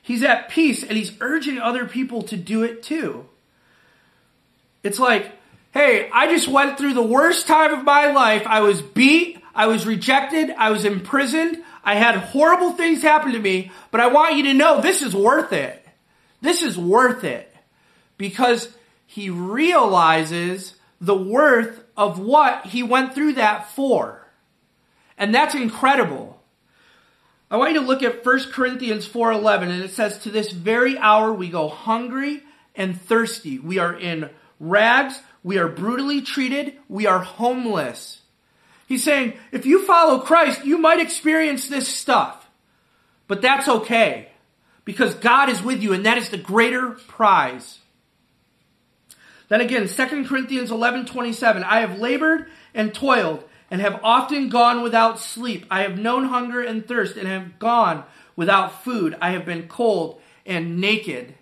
He's 0.00 0.22
at 0.22 0.48
peace 0.48 0.82
and 0.82 0.96
he's 0.96 1.12
urging 1.20 1.58
other 1.58 1.86
people 1.86 2.22
to 2.22 2.36
do 2.36 2.62
it 2.62 2.82
too. 2.82 3.26
It's 4.82 4.98
like, 4.98 5.30
hey, 5.72 6.10
I 6.12 6.26
just 6.26 6.48
went 6.48 6.76
through 6.76 6.94
the 6.94 7.02
worst 7.02 7.46
time 7.46 7.72
of 7.72 7.84
my 7.84 8.10
life. 8.12 8.46
I 8.46 8.60
was 8.60 8.82
beat. 8.82 9.40
I 9.54 9.66
was 9.66 9.86
rejected. 9.86 10.50
I 10.50 10.70
was 10.70 10.84
imprisoned. 10.84 11.62
I 11.84 11.94
had 11.94 12.16
horrible 12.16 12.72
things 12.72 13.02
happen 13.02 13.32
to 13.32 13.38
me, 13.38 13.70
but 13.90 14.00
I 14.00 14.08
want 14.08 14.36
you 14.36 14.44
to 14.44 14.54
know 14.54 14.80
this 14.80 15.02
is 15.02 15.14
worth 15.14 15.52
it. 15.52 15.84
This 16.40 16.62
is 16.62 16.78
worth 16.78 17.24
it. 17.24 17.48
Because 18.18 18.68
he 19.06 19.30
realizes 19.30 20.74
the 21.00 21.16
worth 21.16 21.84
of 21.96 22.18
what 22.18 22.66
he 22.66 22.82
went 22.82 23.14
through 23.14 23.34
that 23.34 23.70
for. 23.70 24.26
And 25.18 25.34
that's 25.34 25.54
incredible. 25.54 26.41
I 27.52 27.56
want 27.56 27.74
you 27.74 27.80
to 27.80 27.86
look 27.86 28.02
at 28.02 28.24
1 28.24 28.50
Corinthians 28.50 29.06
4:11 29.06 29.70
and 29.70 29.82
it 29.82 29.90
says 29.90 30.16
to 30.20 30.30
this 30.30 30.50
very 30.50 30.96
hour 30.96 31.30
we 31.30 31.50
go 31.50 31.68
hungry 31.68 32.42
and 32.74 32.98
thirsty. 32.98 33.58
We 33.58 33.78
are 33.78 33.94
in 33.94 34.30
rags, 34.58 35.20
we 35.44 35.58
are 35.58 35.68
brutally 35.68 36.22
treated, 36.22 36.78
we 36.88 37.06
are 37.06 37.18
homeless. 37.18 38.22
He's 38.86 39.04
saying, 39.04 39.34
if 39.52 39.66
you 39.66 39.84
follow 39.84 40.20
Christ, 40.20 40.64
you 40.64 40.78
might 40.78 41.00
experience 41.00 41.68
this 41.68 41.88
stuff. 41.88 42.48
But 43.28 43.42
that's 43.42 43.68
okay. 43.68 44.28
Because 44.86 45.14
God 45.14 45.50
is 45.50 45.62
with 45.62 45.82
you, 45.82 45.92
and 45.92 46.06
that 46.06 46.18
is 46.18 46.30
the 46.30 46.38
greater 46.38 46.92
prize. 47.06 47.80
Then 49.48 49.60
again, 49.60 49.88
2 49.88 50.24
Corinthians 50.24 50.70
11 50.70 51.04
27. 51.04 51.62
I 51.64 51.80
have 51.80 51.98
labored 51.98 52.46
and 52.74 52.94
toiled, 52.94 53.44
and 53.72 53.80
have 53.80 54.00
often 54.04 54.50
gone 54.50 54.82
without 54.82 55.18
sleep. 55.18 55.64
I 55.70 55.80
have 55.80 55.98
known 55.98 56.24
hunger 56.24 56.60
and 56.60 56.86
thirst, 56.86 57.16
and 57.16 57.26
have 57.26 57.58
gone 57.58 58.04
without 58.36 58.84
food. 58.84 59.16
I 59.18 59.30
have 59.30 59.46
been 59.46 59.66
cold 59.66 60.20
and 60.44 60.78
naked. 60.78 61.34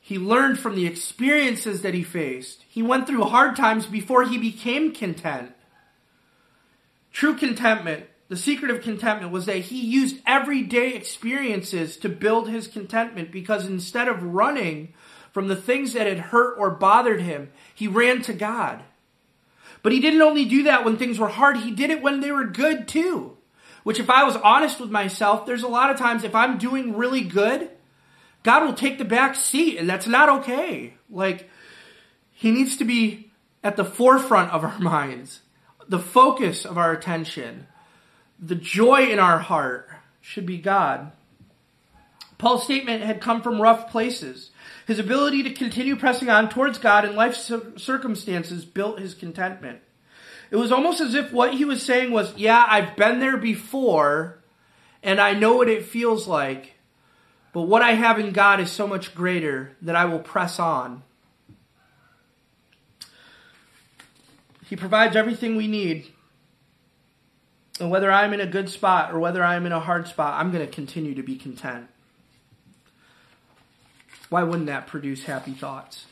He 0.00 0.18
learned 0.18 0.60
from 0.60 0.76
the 0.76 0.86
experiences 0.86 1.82
that 1.82 1.94
he 1.94 2.04
faced. 2.04 2.64
He 2.68 2.80
went 2.80 3.08
through 3.08 3.24
hard 3.24 3.56
times 3.56 3.86
before 3.86 4.22
he 4.22 4.38
became 4.38 4.92
content. 4.92 5.52
True 7.10 7.34
contentment, 7.34 8.04
the 8.28 8.36
secret 8.36 8.70
of 8.70 8.82
contentment 8.82 9.32
was 9.32 9.46
that 9.46 9.56
he 9.56 9.80
used 9.80 10.22
everyday 10.28 10.94
experiences 10.94 11.96
to 11.96 12.08
build 12.08 12.48
his 12.48 12.68
contentment 12.68 13.32
because 13.32 13.66
instead 13.66 14.06
of 14.06 14.22
running 14.22 14.94
from 15.32 15.48
the 15.48 15.56
things 15.56 15.94
that 15.94 16.06
had 16.06 16.20
hurt 16.20 16.56
or 16.56 16.70
bothered 16.70 17.20
him, 17.20 17.50
he 17.74 17.88
ran 17.88 18.22
to 18.22 18.32
God. 18.32 18.84
But 19.86 19.92
he 19.92 20.00
didn't 20.00 20.22
only 20.22 20.44
do 20.46 20.64
that 20.64 20.84
when 20.84 20.96
things 20.96 21.16
were 21.16 21.28
hard, 21.28 21.58
he 21.58 21.70
did 21.70 21.90
it 21.90 22.02
when 22.02 22.18
they 22.18 22.32
were 22.32 22.44
good 22.44 22.88
too. 22.88 23.36
Which, 23.84 24.00
if 24.00 24.10
I 24.10 24.24
was 24.24 24.34
honest 24.34 24.80
with 24.80 24.90
myself, 24.90 25.46
there's 25.46 25.62
a 25.62 25.68
lot 25.68 25.90
of 25.90 25.96
times 25.96 26.24
if 26.24 26.34
I'm 26.34 26.58
doing 26.58 26.96
really 26.96 27.20
good, 27.20 27.70
God 28.42 28.64
will 28.64 28.74
take 28.74 28.98
the 28.98 29.04
back 29.04 29.36
seat, 29.36 29.78
and 29.78 29.88
that's 29.88 30.08
not 30.08 30.40
okay. 30.40 30.94
Like, 31.08 31.48
he 32.32 32.50
needs 32.50 32.78
to 32.78 32.84
be 32.84 33.30
at 33.62 33.76
the 33.76 33.84
forefront 33.84 34.50
of 34.50 34.64
our 34.64 34.76
minds 34.80 35.42
the 35.86 36.00
focus 36.00 36.64
of 36.64 36.76
our 36.76 36.90
attention, 36.90 37.68
the 38.40 38.56
joy 38.56 39.12
in 39.12 39.20
our 39.20 39.38
heart 39.38 39.88
should 40.20 40.46
be 40.46 40.58
God. 40.58 41.12
Paul's 42.38 42.64
statement 42.64 43.04
had 43.04 43.20
come 43.20 43.40
from 43.40 43.62
rough 43.62 43.88
places. 43.92 44.50
His 44.86 45.00
ability 45.00 45.42
to 45.42 45.52
continue 45.52 45.96
pressing 45.96 46.30
on 46.30 46.48
towards 46.48 46.78
God 46.78 47.04
in 47.04 47.16
life 47.16 47.34
circumstances 47.34 48.64
built 48.64 49.00
his 49.00 49.14
contentment. 49.14 49.80
It 50.50 50.56
was 50.56 50.70
almost 50.70 51.00
as 51.00 51.14
if 51.14 51.32
what 51.32 51.54
he 51.54 51.64
was 51.64 51.82
saying 51.82 52.12
was, 52.12 52.36
Yeah, 52.36 52.64
I've 52.68 52.96
been 52.96 53.18
there 53.18 53.36
before, 53.36 54.38
and 55.02 55.20
I 55.20 55.32
know 55.32 55.56
what 55.56 55.68
it 55.68 55.84
feels 55.84 56.28
like, 56.28 56.74
but 57.52 57.62
what 57.62 57.82
I 57.82 57.92
have 57.92 58.20
in 58.20 58.30
God 58.30 58.60
is 58.60 58.70
so 58.70 58.86
much 58.86 59.12
greater 59.12 59.76
that 59.82 59.96
I 59.96 60.04
will 60.04 60.20
press 60.20 60.60
on. 60.60 61.02
He 64.68 64.76
provides 64.76 65.16
everything 65.16 65.56
we 65.56 65.66
need. 65.66 66.12
And 67.80 67.90
whether 67.90 68.10
I'm 68.10 68.32
in 68.32 68.40
a 68.40 68.46
good 68.46 68.68
spot 68.68 69.12
or 69.12 69.18
whether 69.18 69.44
I'm 69.44 69.66
in 69.66 69.72
a 69.72 69.80
hard 69.80 70.06
spot, 70.06 70.40
I'm 70.40 70.52
going 70.52 70.64
to 70.64 70.72
continue 70.72 71.14
to 71.14 71.22
be 71.22 71.36
content. 71.36 71.88
Why 74.28 74.42
wouldn't 74.42 74.66
that 74.66 74.86
produce 74.86 75.24
happy 75.24 75.52
thoughts? 75.52 76.06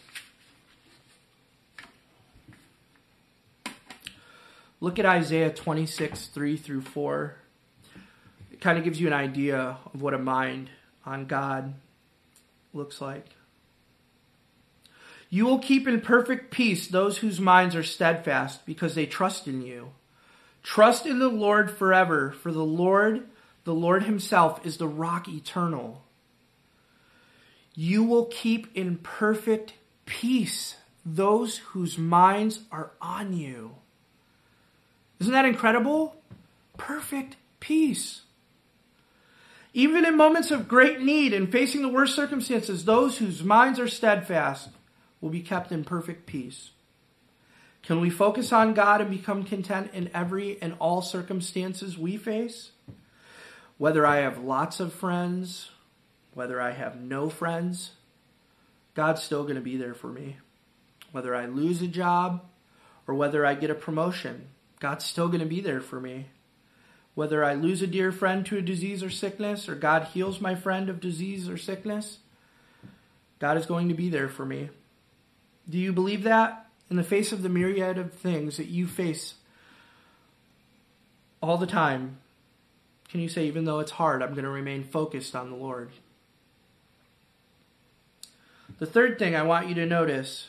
Look 4.81 4.99
at 4.99 5.07
Isaiah 5.07 5.51
26, 5.51 6.27
3 6.27 6.57
through 6.57 6.83
4. 6.83 7.37
It 8.53 8.61
kind 8.61 8.77
of 8.79 8.85
gives 8.85 9.01
you 9.01 9.07
an 9.07 9.13
idea 9.13 9.79
of 9.93 10.03
what 10.03 10.15
a 10.15 10.19
mind 10.19 10.71
on 11.07 11.27
God 11.27 11.75
looks 12.73 13.01
like. 13.01 13.27
You 15.31 15.47
will 15.47 15.59
keep 15.59 15.89
in 15.89 16.01
perfect 16.01 16.53
peace 16.53 16.87
those 16.87 17.19
whose 17.19 17.41
minds 17.41 17.75
are 17.75 17.83
steadfast 17.83 18.65
because 18.67 18.95
they 18.95 19.07
trust 19.07 19.49
in 19.49 19.63
you. 19.63 19.91
Trust 20.63 21.07
in 21.07 21.19
the 21.19 21.29
Lord 21.29 21.71
forever, 21.71 22.31
for 22.31 22.53
the 22.53 22.65
Lord, 22.65 23.27
the 23.65 23.75
Lord 23.75 24.05
Himself, 24.05 24.65
is 24.65 24.77
the 24.77 24.87
rock 24.87 25.29
eternal. 25.29 26.04
You 27.75 28.05
will 28.05 28.27
keep 28.27 28.75
in 28.77 28.99
perfect 28.99 29.75
peace 30.07 30.77
those 31.05 31.59
whose 31.59 31.99
minds 31.99 32.61
are 32.73 32.93
on 33.01 33.37
you. 33.37 33.75
Isn't 35.21 35.33
that 35.33 35.45
incredible? 35.45 36.17
Perfect 36.77 37.37
peace. 37.61 38.23
Even 39.73 40.05
in 40.05 40.17
moments 40.17 40.51
of 40.51 40.69
great 40.69 41.01
need 41.01 41.33
and 41.33 41.51
facing 41.51 41.83
the 41.83 41.89
worst 41.89 42.15
circumstances, 42.15 42.85
those 42.85 43.19
whose 43.19 43.43
minds 43.43 43.81
are 43.81 43.89
steadfast 43.89 44.69
will 45.21 45.31
be 45.31 45.41
kept 45.41 45.73
in 45.73 45.85
perfect 45.85 46.27
peace. 46.27 46.71
Can 47.83 48.01
we 48.01 48.09
focus 48.09 48.53
on 48.53 48.73
God 48.73 49.01
and 49.01 49.11
become 49.11 49.45
content 49.45 49.91
in 49.93 50.11
every 50.15 50.61
and 50.63 50.75
all 50.79 51.03
circumstances 51.03 51.99
we 51.99 52.17
face? 52.17 52.71
Whether 53.77 54.07
I 54.07 54.19
have 54.19 54.39
lots 54.39 54.81
of 54.81 54.93
friends, 54.93 55.71
whether 56.35 56.61
I 56.61 56.73
have 56.73 57.01
no 57.01 57.31
friends, 57.31 57.93
God's 58.95 59.23
still 59.23 59.45
going 59.45 59.55
to 59.55 59.61
be 59.61 59.77
there 59.77 59.95
for 59.95 60.09
me. 60.09 60.37
Whether 61.13 61.35
I 61.35 61.47
lose 61.47 61.81
a 61.81 61.87
job 61.87 62.45
or 63.07 63.15
whether 63.15 63.47
I 63.47 63.55
get 63.55 63.71
a 63.71 63.75
promotion, 63.75 64.49
God's 64.81 65.05
still 65.05 65.29
going 65.29 65.41
to 65.41 65.47
be 65.47 65.61
there 65.61 65.81
for 65.81 66.01
me. 66.01 66.27
Whether 67.15 67.45
I 67.45 67.55
lose 67.55 67.81
a 67.81 67.87
dear 67.87 68.11
friend 68.11 68.45
to 68.47 68.59
a 68.59 68.63
disease 68.63 69.03
or 69.03 69.11
sickness, 69.11 69.69
or 69.69 69.77
God 69.77 70.09
heals 70.13 70.41
my 70.41 70.57
friend 70.57 70.91
of 70.91 71.01
disease 71.01 71.49
or 71.49 71.57
sickness, 71.57 72.19
God 73.39 73.57
is 73.57 73.67
going 73.67 73.89
to 73.89 73.95
be 73.95 74.09
there 74.09 74.29
for 74.29 74.45
me. 74.45 74.71
Do 75.71 75.79
you 75.79 75.93
believe 75.93 76.25
that? 76.25 76.67
In 76.91 76.97
the 76.97 77.05
face 77.05 77.33
of 77.33 77.43
the 77.43 77.49
myriad 77.49 77.99
of 77.99 78.13
things 78.13 78.57
that 78.57 78.67
you 78.67 78.87
face 78.87 79.35
all 81.41 81.57
the 81.57 81.67
time, 81.67 82.19
can 83.09 83.21
you 83.21 83.29
say, 83.29 83.47
even 83.47 83.65
though 83.65 83.79
it's 83.79 83.93
hard, 83.93 84.23
I'm 84.23 84.33
going 84.33 84.45
to 84.45 84.51
remain 84.51 84.83
focused 84.83 85.37
on 85.37 85.51
the 85.51 85.57
Lord? 85.57 85.91
The 88.85 88.91
third 88.91 89.19
thing 89.19 89.35
I 89.35 89.45
want 89.45 89.67
you 89.67 89.75
to 89.77 89.87
notice, 89.87 90.47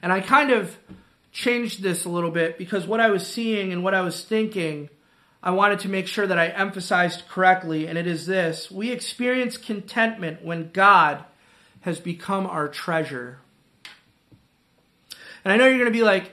and 0.00 0.10
I 0.10 0.22
kind 0.22 0.52
of 0.52 0.78
changed 1.32 1.82
this 1.82 2.06
a 2.06 2.08
little 2.08 2.30
bit 2.30 2.56
because 2.56 2.86
what 2.86 2.98
I 2.98 3.10
was 3.10 3.26
seeing 3.26 3.74
and 3.74 3.84
what 3.84 3.92
I 3.92 4.00
was 4.00 4.24
thinking, 4.24 4.88
I 5.42 5.50
wanted 5.50 5.80
to 5.80 5.90
make 5.90 6.06
sure 6.06 6.26
that 6.26 6.38
I 6.38 6.46
emphasized 6.46 7.28
correctly, 7.28 7.86
and 7.86 7.98
it 7.98 8.06
is 8.06 8.24
this 8.24 8.70
we 8.70 8.90
experience 8.90 9.58
contentment 9.58 10.42
when 10.42 10.70
God 10.70 11.26
has 11.82 12.00
become 12.00 12.46
our 12.46 12.68
treasure. 12.68 13.40
And 15.44 15.52
I 15.52 15.58
know 15.58 15.66
you're 15.66 15.76
going 15.76 15.92
to 15.92 15.98
be 15.98 16.02
like, 16.02 16.32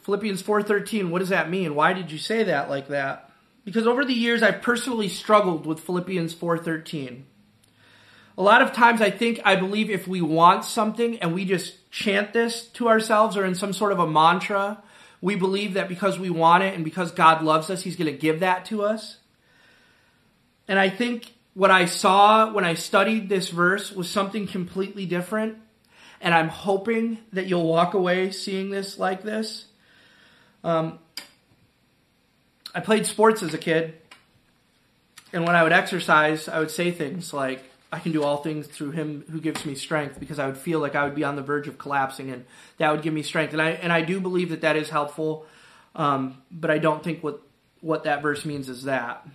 Philippians 0.00 0.42
4:13, 0.42 1.10
what 1.10 1.20
does 1.20 1.28
that 1.28 1.48
mean? 1.48 1.76
Why 1.76 1.92
did 1.92 2.10
you 2.10 2.18
say 2.18 2.42
that 2.42 2.68
like 2.68 2.88
that? 2.88 3.30
Because 3.64 3.86
over 3.86 4.04
the 4.04 4.14
years 4.14 4.42
I've 4.42 4.62
personally 4.62 5.08
struggled 5.08 5.64
with 5.64 5.78
Philippians 5.78 6.34
4:13. 6.34 7.22
A 8.36 8.42
lot 8.42 8.62
of 8.62 8.72
times 8.72 9.00
I 9.00 9.10
think 9.10 9.40
I 9.44 9.56
believe 9.56 9.90
if 9.90 10.08
we 10.08 10.20
want 10.20 10.64
something 10.64 11.18
and 11.18 11.34
we 11.34 11.44
just 11.44 11.90
chant 11.90 12.32
this 12.32 12.66
to 12.68 12.88
ourselves 12.88 13.36
or 13.36 13.44
in 13.44 13.54
some 13.54 13.72
sort 13.72 13.92
of 13.92 13.98
a 13.98 14.06
mantra, 14.06 14.82
we 15.20 15.36
believe 15.36 15.74
that 15.74 15.88
because 15.88 16.18
we 16.18 16.30
want 16.30 16.64
it 16.64 16.74
and 16.74 16.84
because 16.84 17.12
God 17.12 17.42
loves 17.42 17.68
us, 17.68 17.82
he's 17.82 17.96
going 17.96 18.10
to 18.10 18.18
give 18.18 18.40
that 18.40 18.64
to 18.66 18.82
us. 18.82 19.18
And 20.66 20.78
I 20.78 20.88
think 20.88 21.34
what 21.54 21.70
I 21.70 21.84
saw 21.84 22.50
when 22.52 22.64
I 22.64 22.74
studied 22.74 23.28
this 23.28 23.50
verse 23.50 23.92
was 23.92 24.08
something 24.08 24.46
completely 24.46 25.04
different 25.04 25.58
and 26.22 26.32
I'm 26.32 26.48
hoping 26.48 27.18
that 27.32 27.46
you'll 27.46 27.66
walk 27.66 27.94
away 27.94 28.30
seeing 28.30 28.70
this 28.70 28.98
like 28.98 29.22
this. 29.22 29.66
Um, 30.62 31.00
I 32.74 32.80
played 32.80 33.06
sports 33.06 33.42
as 33.42 33.52
a 33.52 33.58
kid, 33.58 33.94
and 35.32 35.44
when 35.44 35.56
I 35.56 35.64
would 35.64 35.72
exercise, 35.72 36.48
I 36.48 36.60
would 36.60 36.70
say 36.70 36.92
things 36.92 37.34
like, 37.34 37.64
I 37.92 37.98
can 37.98 38.12
do 38.12 38.22
all 38.22 38.38
things 38.38 38.66
through 38.66 38.92
him 38.92 39.24
who 39.30 39.38
gives 39.38 39.66
me 39.66 39.74
strength 39.74 40.18
because 40.18 40.38
I 40.38 40.46
would 40.46 40.56
feel 40.56 40.80
like 40.80 40.94
I 40.94 41.04
would 41.04 41.14
be 41.14 41.24
on 41.24 41.36
the 41.36 41.42
verge 41.42 41.68
of 41.68 41.76
collapsing 41.76 42.30
and 42.30 42.46
that 42.78 42.90
would 42.90 43.02
give 43.02 43.12
me 43.12 43.22
strength. 43.22 43.52
And 43.52 43.60
I, 43.60 43.72
and 43.72 43.92
I 43.92 44.00
do 44.00 44.18
believe 44.18 44.48
that 44.48 44.62
that 44.62 44.76
is 44.76 44.88
helpful. 44.88 45.46
Um, 45.94 46.42
but 46.50 46.70
I 46.70 46.78
don't 46.78 47.04
think 47.04 47.22
what, 47.22 47.42
what 47.82 48.04
that 48.04 48.22
verse 48.22 48.46
means 48.46 48.70
is 48.70 48.84
that. 48.84 49.26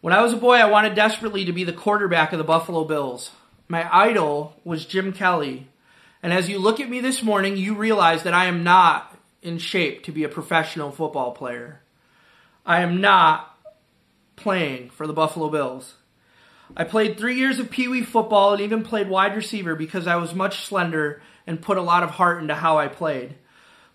When 0.00 0.14
I 0.14 0.22
was 0.22 0.32
a 0.32 0.36
boy, 0.38 0.54
I 0.54 0.64
wanted 0.64 0.94
desperately 0.94 1.44
to 1.44 1.52
be 1.52 1.64
the 1.64 1.72
quarterback 1.72 2.32
of 2.32 2.38
the 2.38 2.44
Buffalo 2.44 2.84
Bills. 2.84 3.32
My 3.68 3.86
idol 3.94 4.56
was 4.64 4.86
Jim 4.86 5.12
Kelly, 5.12 5.66
and 6.22 6.32
as 6.32 6.48
you 6.48 6.58
look 6.58 6.80
at 6.80 6.88
me 6.88 7.00
this 7.00 7.22
morning, 7.22 7.56
you 7.56 7.74
realize 7.74 8.22
that 8.22 8.32
I 8.32 8.46
am 8.46 8.64
not 8.64 9.14
in 9.42 9.58
shape 9.58 10.04
to 10.04 10.12
be 10.12 10.24
a 10.24 10.28
professional 10.28 10.90
football 10.90 11.32
player. 11.32 11.80
I 12.64 12.80
am 12.80 13.00
not 13.00 13.58
playing 14.36 14.90
for 14.90 15.06
the 15.06 15.12
Buffalo 15.12 15.50
Bills. 15.50 15.94
I 16.76 16.84
played 16.84 17.18
three 17.18 17.36
years 17.36 17.58
of 17.58 17.70
Pee 17.70 17.88
Wee 17.88 18.02
football 18.02 18.52
and 18.52 18.60
even 18.60 18.82
played 18.82 19.08
wide 19.08 19.34
receiver 19.34 19.74
because 19.74 20.06
I 20.06 20.16
was 20.16 20.34
much 20.34 20.66
slender 20.66 21.22
and 21.46 21.62
put 21.62 21.78
a 21.78 21.82
lot 21.82 22.02
of 22.02 22.10
heart 22.10 22.42
into 22.42 22.54
how 22.54 22.78
I 22.78 22.88
played. 22.88 23.36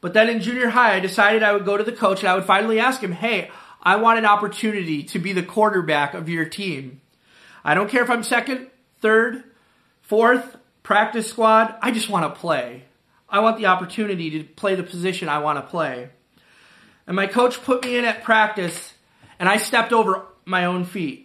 But 0.02 0.14
then 0.14 0.30
in 0.30 0.42
junior 0.42 0.70
high, 0.70 0.96
I 0.96 1.00
decided 1.00 1.44
I 1.44 1.54
would 1.54 1.66
go 1.66 1.78
to 1.78 1.84
the 1.84 1.92
coach 1.92 2.20
and 2.20 2.28
I 2.28 2.36
would 2.36 2.46
finally 2.46 2.80
ask 2.80 3.02
him, 3.02 3.14
hey, 3.14 3.50
I 3.82 3.96
want 3.98 4.20
an 4.20 4.26
opportunity 4.26 5.04
to 5.04 5.20
be 5.20 5.34
the 5.34 5.44
quarterback 5.44 6.14
of 6.14 6.30
your 6.30 6.46
team. 6.46 7.02
I 7.64 7.74
don't 7.74 7.90
care 7.90 8.04
if 8.04 8.10
I'm 8.10 8.24
second, 8.24 8.68
third, 9.02 9.44
fourth, 10.02 10.58
practice 10.84 11.30
squad. 11.30 11.76
I 11.82 11.92
just 11.92 12.10
want 12.10 12.34
to 12.34 12.40
play. 12.40 12.84
I 13.30 13.40
want 13.40 13.58
the 13.58 13.68
opportunity 13.68 14.30
to 14.32 14.44
play 14.44 14.76
the 14.76 14.84
position 14.84 15.30
I 15.30 15.40
want 15.40 15.58
to 15.58 15.70
play. 15.70 16.10
And 17.08 17.16
my 17.16 17.28
coach 17.28 17.62
put 17.64 17.84
me 17.84 17.98
in 17.98 18.06
at 18.06 18.24
practice 18.24 18.94
and 19.40 19.48
I 19.48 19.58
stepped 19.58 19.94
over 19.94 20.26
my 20.46 20.66
own 20.66 20.86
feet. 20.86 21.23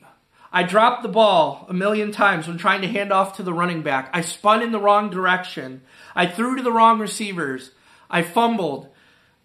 I 0.53 0.63
dropped 0.63 1.03
the 1.03 1.09
ball 1.09 1.67
a 1.69 1.75
million 1.75 2.11
times 2.11 2.49
when 2.49 2.57
trying 2.57 2.81
to 2.81 2.89
hand 2.89 3.13
off 3.13 3.37
to 3.37 3.43
the 3.43 3.53
running 3.53 3.83
back. 3.83 4.11
I 4.13 4.23
spun 4.23 4.63
in 4.63 4.73
the 4.73 4.81
wrong 4.81 5.11
direction. 5.11 5.83
I 6.15 6.27
threw 6.27 6.57
to 6.57 6.63
the 6.63 6.73
wrong 6.73 6.99
receivers. 6.99 7.73
I 8.09 8.23
fumbled. 8.23 8.89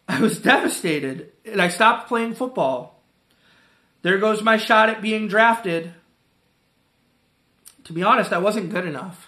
I 0.07 0.19
was 0.19 0.39
devastated 0.41 1.31
and 1.45 1.61
I 1.61 1.67
stopped 1.67 2.07
playing 2.07 2.35
football. 2.35 3.01
There 4.01 4.17
goes 4.17 4.41
my 4.41 4.57
shot 4.57 4.89
at 4.89 5.01
being 5.01 5.27
drafted. 5.27 5.93
To 7.85 7.93
be 7.93 8.03
honest, 8.03 8.31
I 8.31 8.37
wasn't 8.37 8.71
good 8.71 8.85
enough. 8.85 9.27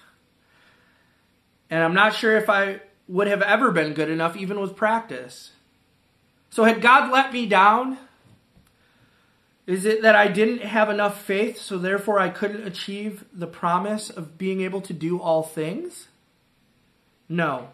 And 1.69 1.83
I'm 1.83 1.93
not 1.93 2.13
sure 2.13 2.37
if 2.37 2.49
I 2.49 2.81
would 3.07 3.27
have 3.27 3.41
ever 3.41 3.71
been 3.71 3.93
good 3.93 4.09
enough 4.09 4.37
even 4.37 4.59
with 4.59 4.75
practice. 4.75 5.51
So 6.49 6.63
had 6.63 6.81
God 6.81 7.11
let 7.11 7.33
me 7.33 7.45
down? 7.45 7.97
Is 9.67 9.85
it 9.85 10.03
that 10.03 10.15
I 10.15 10.27
didn't 10.27 10.61
have 10.61 10.89
enough 10.89 11.23
faith, 11.23 11.59
so 11.59 11.77
therefore 11.77 12.19
I 12.19 12.29
couldn't 12.29 12.67
achieve 12.67 13.25
the 13.33 13.47
promise 13.47 14.09
of 14.09 14.37
being 14.37 14.61
able 14.61 14.81
to 14.81 14.93
do 14.93 15.19
all 15.19 15.41
things? 15.41 16.07
No. 17.27 17.69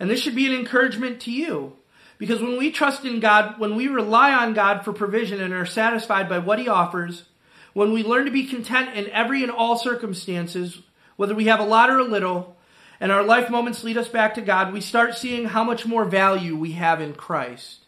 And 0.00 0.10
this 0.10 0.20
should 0.20 0.34
be 0.34 0.46
an 0.46 0.58
encouragement 0.58 1.20
to 1.22 1.30
you. 1.30 1.76
Because 2.18 2.40
when 2.40 2.56
we 2.58 2.70
trust 2.70 3.04
in 3.04 3.20
God, 3.20 3.60
when 3.60 3.76
we 3.76 3.88
rely 3.88 4.32
on 4.32 4.54
God 4.54 4.84
for 4.84 4.92
provision 4.92 5.40
and 5.40 5.52
are 5.52 5.66
satisfied 5.66 6.28
by 6.28 6.38
what 6.38 6.58
He 6.58 6.68
offers, 6.68 7.24
when 7.72 7.92
we 7.92 8.02
learn 8.02 8.24
to 8.24 8.30
be 8.30 8.46
content 8.46 8.96
in 8.96 9.10
every 9.10 9.42
and 9.42 9.52
all 9.52 9.78
circumstances, 9.78 10.80
whether 11.16 11.34
we 11.34 11.44
have 11.44 11.60
a 11.60 11.64
lot 11.64 11.90
or 11.90 11.98
a 11.98 12.04
little, 12.04 12.56
and 13.00 13.12
our 13.12 13.22
life 13.22 13.50
moments 13.50 13.84
lead 13.84 13.98
us 13.98 14.08
back 14.08 14.34
to 14.34 14.40
God, 14.40 14.72
we 14.72 14.80
start 14.80 15.16
seeing 15.16 15.44
how 15.44 15.62
much 15.62 15.84
more 15.84 16.06
value 16.06 16.56
we 16.56 16.72
have 16.72 17.00
in 17.00 17.12
Christ. 17.12 17.84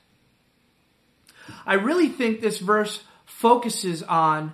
I 1.67 1.75
really 1.75 2.09
think 2.09 2.41
this 2.41 2.59
verse 2.59 3.03
focuses 3.39 4.03
on 4.03 4.53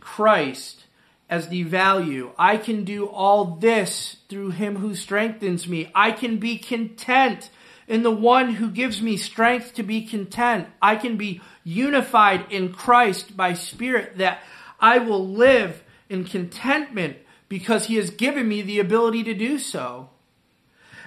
Christ 0.00 0.82
as 1.30 1.48
the 1.48 1.62
value. 1.62 2.32
I 2.36 2.56
can 2.56 2.82
do 2.82 3.06
all 3.06 3.44
this 3.44 4.16
through 4.28 4.50
him 4.50 4.74
who 4.74 4.96
strengthens 4.96 5.68
me. 5.68 5.92
I 5.94 6.10
can 6.10 6.38
be 6.38 6.58
content 6.58 7.50
in 7.86 8.02
the 8.02 8.10
one 8.10 8.54
who 8.54 8.68
gives 8.68 9.00
me 9.00 9.16
strength 9.16 9.74
to 9.74 9.84
be 9.84 10.02
content. 10.02 10.66
I 10.82 10.96
can 10.96 11.16
be 11.16 11.40
unified 11.62 12.50
in 12.50 12.72
Christ 12.72 13.36
by 13.36 13.54
spirit 13.54 14.18
that 14.18 14.42
I 14.80 14.98
will 14.98 15.24
live 15.24 15.84
in 16.08 16.24
contentment 16.24 17.18
because 17.48 17.86
he 17.86 17.94
has 17.94 18.10
given 18.10 18.48
me 18.48 18.60
the 18.60 18.80
ability 18.80 19.22
to 19.22 19.34
do 19.34 19.60
so. 19.60 20.10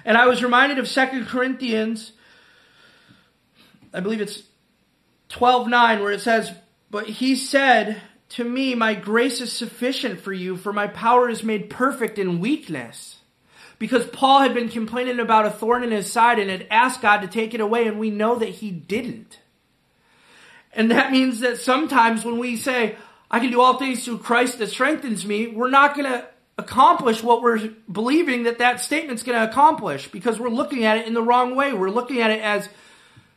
And 0.06 0.16
I 0.16 0.26
was 0.26 0.42
reminded 0.42 0.78
of 0.78 0.88
2 0.88 1.26
Corinthians, 1.26 2.12
I 3.92 4.00
believe 4.00 4.22
it's 4.22 4.42
12 5.28 5.68
9, 5.68 6.02
where 6.02 6.12
it 6.12 6.22
says, 6.22 6.52
But 6.90 7.08
he 7.08 7.36
said 7.36 8.00
to 8.30 8.44
me, 8.44 8.74
My 8.74 8.94
grace 8.94 9.40
is 9.40 9.52
sufficient 9.52 10.20
for 10.20 10.32
you, 10.32 10.56
for 10.56 10.72
my 10.72 10.86
power 10.86 11.28
is 11.28 11.42
made 11.42 11.70
perfect 11.70 12.18
in 12.18 12.40
weakness. 12.40 13.18
Because 13.78 14.06
Paul 14.06 14.40
had 14.40 14.52
been 14.52 14.68
complaining 14.68 15.20
about 15.20 15.46
a 15.46 15.50
thorn 15.50 15.82
in 15.82 15.90
his 15.90 16.12
side 16.12 16.38
and 16.38 16.50
had 16.50 16.66
asked 16.70 17.00
God 17.00 17.22
to 17.22 17.28
take 17.28 17.54
it 17.54 17.60
away, 17.60 17.86
and 17.86 17.98
we 17.98 18.10
know 18.10 18.36
that 18.36 18.48
he 18.48 18.70
didn't. 18.70 19.38
And 20.72 20.90
that 20.90 21.10
means 21.10 21.40
that 21.40 21.58
sometimes 21.58 22.24
when 22.24 22.38
we 22.38 22.56
say, 22.56 22.96
I 23.30 23.40
can 23.40 23.50
do 23.50 23.60
all 23.60 23.78
things 23.78 24.04
through 24.04 24.18
Christ 24.18 24.58
that 24.58 24.68
strengthens 24.68 25.24
me, 25.24 25.46
we're 25.46 25.70
not 25.70 25.96
going 25.96 26.10
to 26.10 26.26
accomplish 26.58 27.22
what 27.22 27.42
we're 27.42 27.70
believing 27.90 28.42
that 28.42 28.58
that 28.58 28.80
statement's 28.80 29.22
going 29.22 29.38
to 29.38 29.50
accomplish 29.50 30.08
because 30.08 30.38
we're 30.38 30.50
looking 30.50 30.84
at 30.84 30.98
it 30.98 31.06
in 31.06 31.14
the 31.14 31.22
wrong 31.22 31.56
way. 31.56 31.72
We're 31.72 31.90
looking 31.90 32.20
at 32.20 32.30
it 32.30 32.42
as 32.42 32.68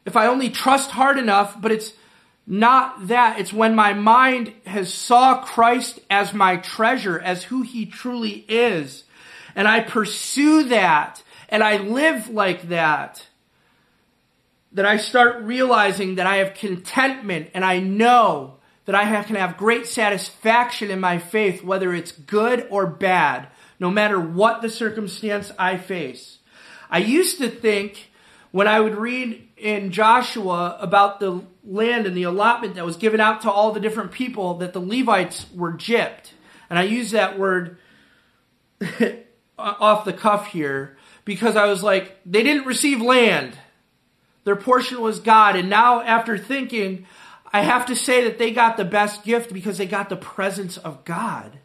if 0.05 0.17
I 0.17 0.27
only 0.27 0.49
trust 0.49 0.91
hard 0.91 1.17
enough, 1.17 1.59
but 1.59 1.71
it's 1.71 1.93
not 2.45 3.07
that. 3.07 3.39
It's 3.39 3.53
when 3.53 3.75
my 3.75 3.93
mind 3.93 4.53
has 4.65 4.93
saw 4.93 5.43
Christ 5.43 5.99
as 6.09 6.33
my 6.33 6.57
treasure, 6.57 7.19
as 7.19 7.43
who 7.43 7.61
he 7.61 7.85
truly 7.85 8.45
is, 8.47 9.03
and 9.55 9.67
I 9.67 9.79
pursue 9.79 10.63
that 10.63 11.23
and 11.53 11.63
I 11.63 11.77
live 11.77 12.29
like 12.29 12.69
that, 12.69 13.27
that 14.71 14.87
I 14.87 14.97
start 14.97 15.43
realizing 15.43 16.15
that 16.15 16.25
I 16.25 16.37
have 16.37 16.55
contentment 16.55 17.51
and 17.53 17.63
I 17.63 17.79
know 17.79 18.55
that 18.85 18.95
I 18.95 19.21
can 19.23 19.35
have 19.35 19.55
great 19.55 19.85
satisfaction 19.85 20.89
in 20.89 20.99
my 20.99 21.19
faith, 21.19 21.63
whether 21.63 21.93
it's 21.93 22.11
good 22.11 22.67
or 22.71 22.87
bad, 22.87 23.49
no 23.79 23.91
matter 23.91 24.19
what 24.19 24.63
the 24.63 24.69
circumstance 24.69 25.51
I 25.59 25.77
face. 25.77 26.39
I 26.89 26.97
used 26.97 27.37
to 27.37 27.49
think 27.49 28.11
when 28.51 28.67
I 28.67 28.79
would 28.79 28.95
read 28.95 29.47
in 29.55 29.91
Joshua 29.91 30.77
about 30.79 31.19
the 31.19 31.43
land 31.65 32.05
and 32.05 32.15
the 32.15 32.23
allotment 32.23 32.75
that 32.75 32.85
was 32.85 32.97
given 32.97 33.19
out 33.19 33.41
to 33.41 33.51
all 33.51 33.71
the 33.71 33.79
different 33.79 34.11
people 34.11 34.55
that 34.55 34.73
the 34.73 34.79
Levites 34.79 35.45
were 35.53 35.73
gypped. 35.73 36.31
And 36.69 36.77
I 36.77 36.83
use 36.83 37.11
that 37.11 37.39
word 37.39 37.77
off 39.57 40.05
the 40.05 40.13
cuff 40.13 40.47
here 40.47 40.97
because 41.25 41.55
I 41.55 41.67
was 41.67 41.83
like, 41.83 42.19
they 42.25 42.43
didn't 42.43 42.65
receive 42.65 43.01
land. 43.01 43.57
Their 44.43 44.55
portion 44.55 45.01
was 45.01 45.19
God. 45.19 45.55
And 45.55 45.69
now, 45.69 46.01
after 46.01 46.37
thinking, 46.37 47.05
I 47.51 47.61
have 47.61 47.85
to 47.85 47.95
say 47.95 48.25
that 48.25 48.39
they 48.39 48.51
got 48.51 48.77
the 48.77 48.85
best 48.85 49.23
gift 49.23 49.53
because 49.53 49.77
they 49.77 49.85
got 49.85 50.09
the 50.09 50.17
presence 50.17 50.77
of 50.77 51.05
God. 51.05 51.59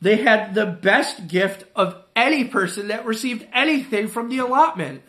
They 0.00 0.16
had 0.16 0.54
the 0.54 0.66
best 0.66 1.28
gift 1.28 1.64
of 1.74 2.02
any 2.14 2.44
person 2.44 2.88
that 2.88 3.06
received 3.06 3.46
anything 3.52 4.08
from 4.08 4.28
the 4.28 4.38
allotment. 4.38 5.02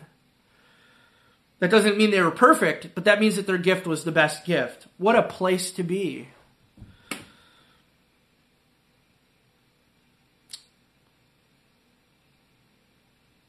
That 1.60 1.70
doesn't 1.70 1.98
mean 1.98 2.10
they 2.10 2.22
were 2.22 2.30
perfect, 2.30 2.94
but 2.94 3.04
that 3.04 3.20
means 3.20 3.36
that 3.36 3.46
their 3.46 3.58
gift 3.58 3.86
was 3.86 4.04
the 4.04 4.12
best 4.12 4.44
gift. 4.44 4.86
What 4.96 5.16
a 5.16 5.22
place 5.22 5.72
to 5.72 5.82
be. 5.82 6.28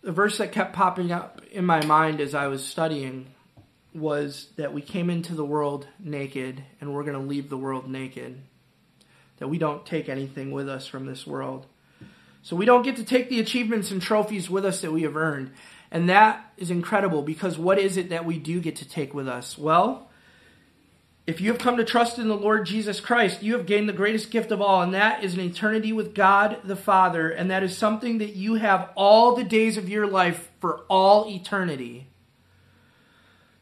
The 0.01 0.11
verse 0.11 0.39
that 0.39 0.51
kept 0.51 0.73
popping 0.73 1.11
up 1.11 1.41
in 1.51 1.65
my 1.65 1.85
mind 1.85 2.19
as 2.19 2.33
I 2.33 2.47
was 2.47 2.65
studying 2.65 3.27
was 3.93 4.47
that 4.55 4.73
we 4.73 4.81
came 4.81 5.09
into 5.09 5.35
the 5.35 5.45
world 5.45 5.87
naked 5.99 6.63
and 6.81 6.93
we're 6.93 7.03
going 7.03 7.19
to 7.19 7.27
leave 7.27 7.49
the 7.49 7.57
world 7.57 7.87
naked. 7.87 8.39
That 9.37 9.49
we 9.49 9.59
don't 9.59 9.85
take 9.85 10.09
anything 10.09 10.51
with 10.51 10.67
us 10.67 10.87
from 10.87 11.05
this 11.05 11.27
world. 11.27 11.67
So 12.41 12.55
we 12.55 12.65
don't 12.65 12.81
get 12.81 12.95
to 12.95 13.03
take 13.03 13.29
the 13.29 13.39
achievements 13.39 13.91
and 13.91 14.01
trophies 14.01 14.49
with 14.49 14.65
us 14.65 14.81
that 14.81 14.91
we 14.91 15.03
have 15.03 15.15
earned. 15.15 15.51
And 15.91 16.09
that 16.09 16.53
is 16.57 16.71
incredible 16.71 17.21
because 17.21 17.57
what 17.57 17.79
is 17.79 17.97
it 17.97 18.09
that 18.09 18.25
we 18.25 18.37
do 18.37 18.59
get 18.59 18.75
to 18.77 18.87
take 18.87 19.13
with 19.13 19.27
us? 19.27 19.57
Well, 19.57 20.09
if 21.29 21.39
you 21.39 21.51
have 21.51 21.61
come 21.61 21.77
to 21.77 21.85
trust 21.85 22.17
in 22.17 22.27
the 22.27 22.35
Lord 22.35 22.65
Jesus 22.65 22.99
Christ, 22.99 23.43
you 23.43 23.53
have 23.53 23.67
gained 23.67 23.87
the 23.87 23.93
greatest 23.93 24.31
gift 24.31 24.51
of 24.51 24.61
all, 24.61 24.81
and 24.81 24.95
that 24.95 25.23
is 25.23 25.35
an 25.35 25.41
eternity 25.41 25.93
with 25.93 26.15
God 26.15 26.57
the 26.63 26.75
Father, 26.75 27.29
and 27.29 27.51
that 27.51 27.61
is 27.61 27.77
something 27.77 28.17
that 28.17 28.35
you 28.35 28.55
have 28.55 28.89
all 28.95 29.35
the 29.35 29.43
days 29.43 29.77
of 29.77 29.89
your 29.89 30.07
life 30.07 30.49
for 30.59 30.85
all 30.89 31.29
eternity. 31.29 32.07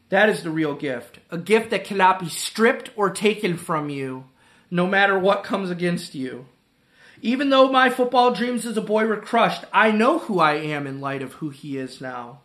That 0.10 0.30
is 0.30 0.44
the 0.44 0.50
real 0.50 0.76
gift. 0.76 1.20
A 1.30 1.38
gift 1.38 1.72
that 1.72 1.84
cannot 1.84 2.20
be 2.22 2.30
stripped 2.30 2.92
or 2.96 3.10
taken 3.10 3.58
from 3.58 3.90
you, 3.90 4.26
no 4.72 4.88
matter 4.88 5.20
what 5.20 5.44
comes 5.44 5.70
against 5.70 6.16
you. 6.16 6.46
Even 7.22 7.50
though 7.50 7.72
my 7.72 7.90
football 7.90 8.34
dreams 8.34 8.66
as 8.66 8.78
a 8.78 8.82
boy 8.82 9.06
were 9.06 9.18
crushed, 9.18 9.64
I 9.74 9.92
know 9.92 10.20
who 10.20 10.40
I 10.40 10.54
am 10.54 10.86
in 10.86 11.02
light 11.02 11.22
of 11.22 11.34
who 11.34 11.50
He 11.50 11.78
is 11.78 12.00
now. 12.00 12.42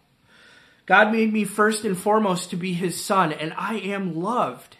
God 0.87 1.13
made 1.13 1.33
me 1.33 1.45
first 1.45 1.85
and 1.85 1.97
foremost 1.97 2.51
to 2.51 2.57
be 2.57 2.73
His 2.73 3.03
son, 3.03 3.33
and 3.33 3.55
I 3.57 3.77
am 3.77 4.21
loved. 4.21 4.77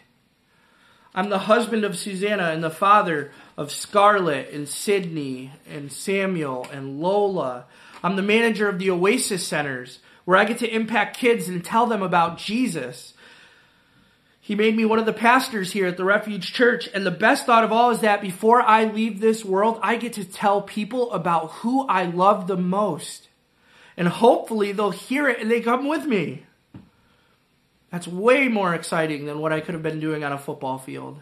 I'm 1.15 1.29
the 1.29 1.39
husband 1.39 1.83
of 1.83 1.97
Susanna 1.97 2.45
and 2.45 2.63
the 2.63 2.71
father 2.71 3.31
of 3.55 3.71
Scarlett 3.71 4.51
and 4.51 4.67
Sydney 4.67 5.51
and 5.69 5.91
Samuel 5.91 6.67
and 6.71 6.99
Lola. 6.99 7.65
I'm 8.01 8.15
the 8.15 8.23
manager 8.23 8.67
of 8.67 8.79
the 8.79 8.89
Oasis 8.89 9.45
Centers 9.45 9.99
where 10.25 10.37
I 10.37 10.45
get 10.45 10.57
to 10.59 10.73
impact 10.73 11.17
kids 11.17 11.47
and 11.47 11.63
tell 11.63 11.85
them 11.85 12.01
about 12.01 12.37
Jesus. 12.37 13.13
He 14.45 14.55
made 14.55 14.75
me 14.75 14.83
one 14.83 14.99
of 14.99 15.05
the 15.05 15.13
pastors 15.13 15.71
here 15.71 15.87
at 15.87 15.95
the 15.95 16.03
Refuge 16.03 16.51
Church. 16.51 16.89
And 16.93 17.05
the 17.05 17.11
best 17.11 17.45
thought 17.45 17.63
of 17.63 17.71
all 17.71 17.91
is 17.91 18.01
that 18.01 18.19
before 18.19 18.61
I 18.61 18.83
leave 18.83 19.21
this 19.21 19.45
world, 19.45 19.79
I 19.81 19.95
get 19.95 20.11
to 20.13 20.25
tell 20.25 20.61
people 20.61 21.13
about 21.13 21.51
who 21.51 21.87
I 21.87 22.03
love 22.03 22.47
the 22.47 22.57
most. 22.57 23.29
And 23.95 24.09
hopefully 24.09 24.73
they'll 24.73 24.91
hear 24.91 25.29
it 25.29 25.39
and 25.39 25.49
they 25.49 25.61
come 25.61 25.87
with 25.87 26.05
me. 26.05 26.43
That's 27.89 28.05
way 28.05 28.49
more 28.49 28.75
exciting 28.75 29.27
than 29.27 29.39
what 29.39 29.53
I 29.53 29.61
could 29.61 29.75
have 29.75 29.83
been 29.83 30.01
doing 30.01 30.25
on 30.25 30.33
a 30.33 30.37
football 30.37 30.77
field. 30.77 31.21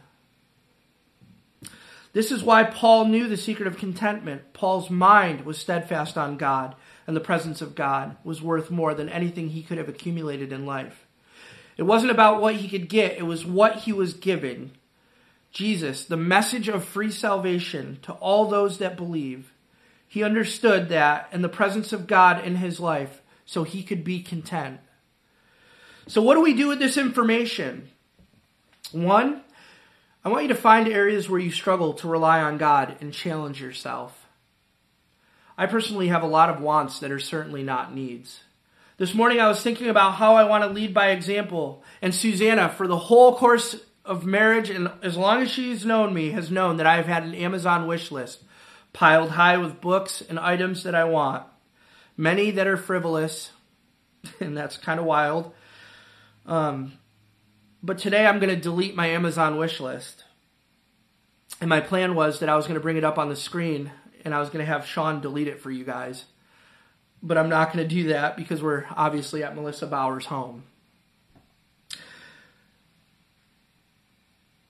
This 2.14 2.32
is 2.32 2.42
why 2.42 2.64
Paul 2.64 3.06
knew 3.06 3.28
the 3.28 3.38
secret 3.38 3.68
of 3.68 3.78
contentment. 3.78 4.52
Paul's 4.52 4.90
mind 4.90 5.46
was 5.46 5.60
steadfast 5.60 6.18
on 6.18 6.38
God, 6.38 6.76
and 7.06 7.16
the 7.16 7.22
presence 7.22 7.62
of 7.62 7.76
God 7.76 8.18
was 8.24 8.42
worth 8.42 8.72
more 8.72 8.96
than 8.96 9.10
anything 9.10 9.50
he 9.50 9.62
could 9.62 9.78
have 9.78 9.90
accumulated 9.90 10.52
in 10.52 10.66
life. 10.66 11.01
It 11.82 11.88
wasn't 11.88 12.12
about 12.12 12.40
what 12.40 12.58
he 12.58 12.70
could 12.70 12.90
get, 12.90 13.18
it 13.18 13.26
was 13.26 13.44
what 13.44 13.78
he 13.78 13.92
was 13.92 14.14
giving. 14.14 14.70
Jesus, 15.52 16.06
the 16.06 16.16
message 16.16 16.68
of 16.68 16.86
free 16.86 17.10
salvation 17.10 17.98
to 18.04 18.14
all 18.14 18.46
those 18.46 18.78
that 18.78 18.96
believe. 18.96 19.52
He 20.08 20.22
understood 20.22 20.90
that 20.90 21.28
in 21.32 21.42
the 21.42 21.50
presence 21.50 21.92
of 21.92 22.06
God 22.06 22.46
in 22.46 22.58
his 22.58 22.80
life, 22.80 23.24
so 23.48 23.64
he 23.64 23.82
could 23.82 24.04
be 24.04 24.22
content. 24.22 24.80
So, 26.06 26.22
what 26.22 26.36
do 26.36 26.42
we 26.42 26.54
do 26.54 26.68
with 26.68 26.78
this 26.78 27.00
information? 27.00 27.90
One, 28.92 29.42
I 30.24 30.30
want 30.30 30.44
you 30.44 30.50
to 30.50 30.56
find 30.56 30.88
areas 30.88 31.28
where 31.28 31.40
you 31.40 31.50
struggle 31.50 31.96
to 31.96 32.08
rely 32.08 32.42
on 32.42 32.60
God 32.60 32.96
and 33.02 33.12
challenge 33.12 33.60
yourself. 33.60 34.28
I 35.58 35.66
personally 35.66 36.10
have 36.10 36.22
a 36.22 36.28
lot 36.28 36.52
of 36.52 36.62
wants 36.62 37.00
that 37.00 37.10
are 37.10 37.18
certainly 37.18 37.64
not 37.64 37.92
needs. 37.92 38.42
This 39.02 39.16
morning 39.16 39.40
I 39.40 39.48
was 39.48 39.64
thinking 39.64 39.88
about 39.88 40.14
how 40.14 40.36
I 40.36 40.44
want 40.44 40.64
to 40.64 40.70
lead 40.70 40.94
by 40.94 41.10
example, 41.10 41.84
and 42.04 42.14
Susanna, 42.14 42.70
for 42.70 42.86
the 42.86 43.00
whole 43.00 43.36
course 43.36 43.76
of 44.06 44.28
marriage, 44.28 44.70
and 44.70 44.92
as 45.02 45.18
long 45.18 45.42
as 45.42 45.50
she's 45.50 45.84
known 45.84 46.14
me, 46.14 46.30
has 46.30 46.52
known 46.52 46.78
that 46.78 46.86
I've 46.86 47.08
had 47.08 47.24
an 47.24 47.34
Amazon 47.34 47.88
wish 47.88 48.12
list 48.12 48.44
piled 48.94 49.32
high 49.32 49.58
with 49.58 49.82
books 49.82 50.22
and 50.22 50.38
items 50.38 50.84
that 50.84 50.94
I 50.94 51.06
want, 51.06 51.48
many 52.16 52.52
that 52.52 52.68
are 52.68 52.78
frivolous, 52.78 53.50
and 54.40 54.56
that's 54.56 54.78
kind 54.78 55.00
of 55.00 55.08
wild. 55.08 55.52
Um, 56.46 56.94
but 57.82 57.98
today 57.98 58.28
I'm 58.28 58.38
going 58.38 58.54
to 58.54 58.62
delete 58.62 58.96
my 58.96 59.08
Amazon 59.08 59.58
wish 59.58 59.80
list. 59.80 60.26
And 61.60 61.72
my 61.72 61.80
plan 61.80 62.14
was 62.14 62.40
that 62.40 62.50
I 62.50 62.56
was 62.56 62.68
going 62.68 62.76
to 62.76 62.84
bring 62.84 62.98
it 62.98 63.04
up 63.04 63.18
on 63.18 63.30
the 63.30 63.36
screen 63.36 63.92
and 64.24 64.36
I 64.36 64.40
was 64.40 64.50
going 64.50 64.64
to 64.64 64.72
have 64.72 64.86
Sean 64.86 65.22
delete 65.22 65.48
it 65.48 65.60
for 65.60 65.72
you 65.72 65.86
guys. 65.86 66.26
But 67.24 67.38
I'm 67.38 67.50
not 67.50 67.72
going 67.72 67.88
to 67.88 67.96
do 67.96 68.10
that 68.10 68.36
because 68.36 68.62
we're 68.64 68.86
obviously 68.96 69.44
at 69.44 69.56
Melissa 69.56 69.86
Bauer's 69.86 70.26
home. 70.26 70.64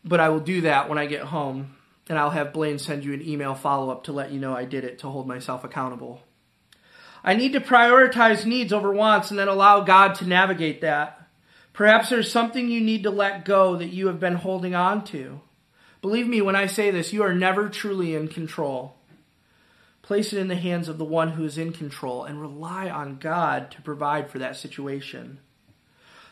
But 0.03 0.19
I 0.19 0.29
will 0.29 0.39
do 0.39 0.61
that 0.61 0.89
when 0.89 0.97
I 0.97 1.05
get 1.05 1.21
home 1.21 1.75
and 2.09 2.19
I'll 2.19 2.31
have 2.31 2.51
Blaine 2.53 2.79
send 2.79 3.05
you 3.05 3.13
an 3.13 3.25
email 3.25 3.55
follow 3.55 3.89
up 3.91 4.05
to 4.05 4.11
let 4.11 4.31
you 4.31 4.39
know 4.39 4.53
I 4.53 4.65
did 4.65 4.83
it 4.83 4.99
to 4.99 5.07
hold 5.07 5.27
myself 5.27 5.63
accountable. 5.63 6.21
I 7.23 7.35
need 7.35 7.53
to 7.53 7.61
prioritize 7.61 8.45
needs 8.45 8.73
over 8.73 8.91
wants 8.91 9.29
and 9.29 9.39
then 9.39 9.47
allow 9.47 9.81
God 9.81 10.15
to 10.15 10.27
navigate 10.27 10.81
that. 10.81 11.29
Perhaps 11.71 12.09
there's 12.09 12.31
something 12.31 12.67
you 12.67 12.81
need 12.81 13.03
to 13.03 13.11
let 13.11 13.45
go 13.45 13.77
that 13.77 13.93
you 13.93 14.07
have 14.07 14.19
been 14.19 14.35
holding 14.35 14.75
on 14.75 15.05
to. 15.05 15.39
Believe 16.01 16.27
me 16.27 16.41
when 16.41 16.55
I 16.55 16.65
say 16.65 16.91
this, 16.91 17.13
you 17.13 17.23
are 17.23 17.33
never 17.33 17.69
truly 17.69 18.15
in 18.15 18.27
control. 18.27 18.95
Place 20.01 20.33
it 20.33 20.39
in 20.39 20.47
the 20.47 20.55
hands 20.55 20.87
of 20.87 20.97
the 20.97 21.05
one 21.05 21.31
who 21.31 21.45
is 21.45 21.57
in 21.57 21.73
control 21.73 22.23
and 22.23 22.41
rely 22.41 22.89
on 22.89 23.17
God 23.17 23.71
to 23.71 23.81
provide 23.81 24.29
for 24.29 24.39
that 24.39 24.55
situation. 24.55 25.39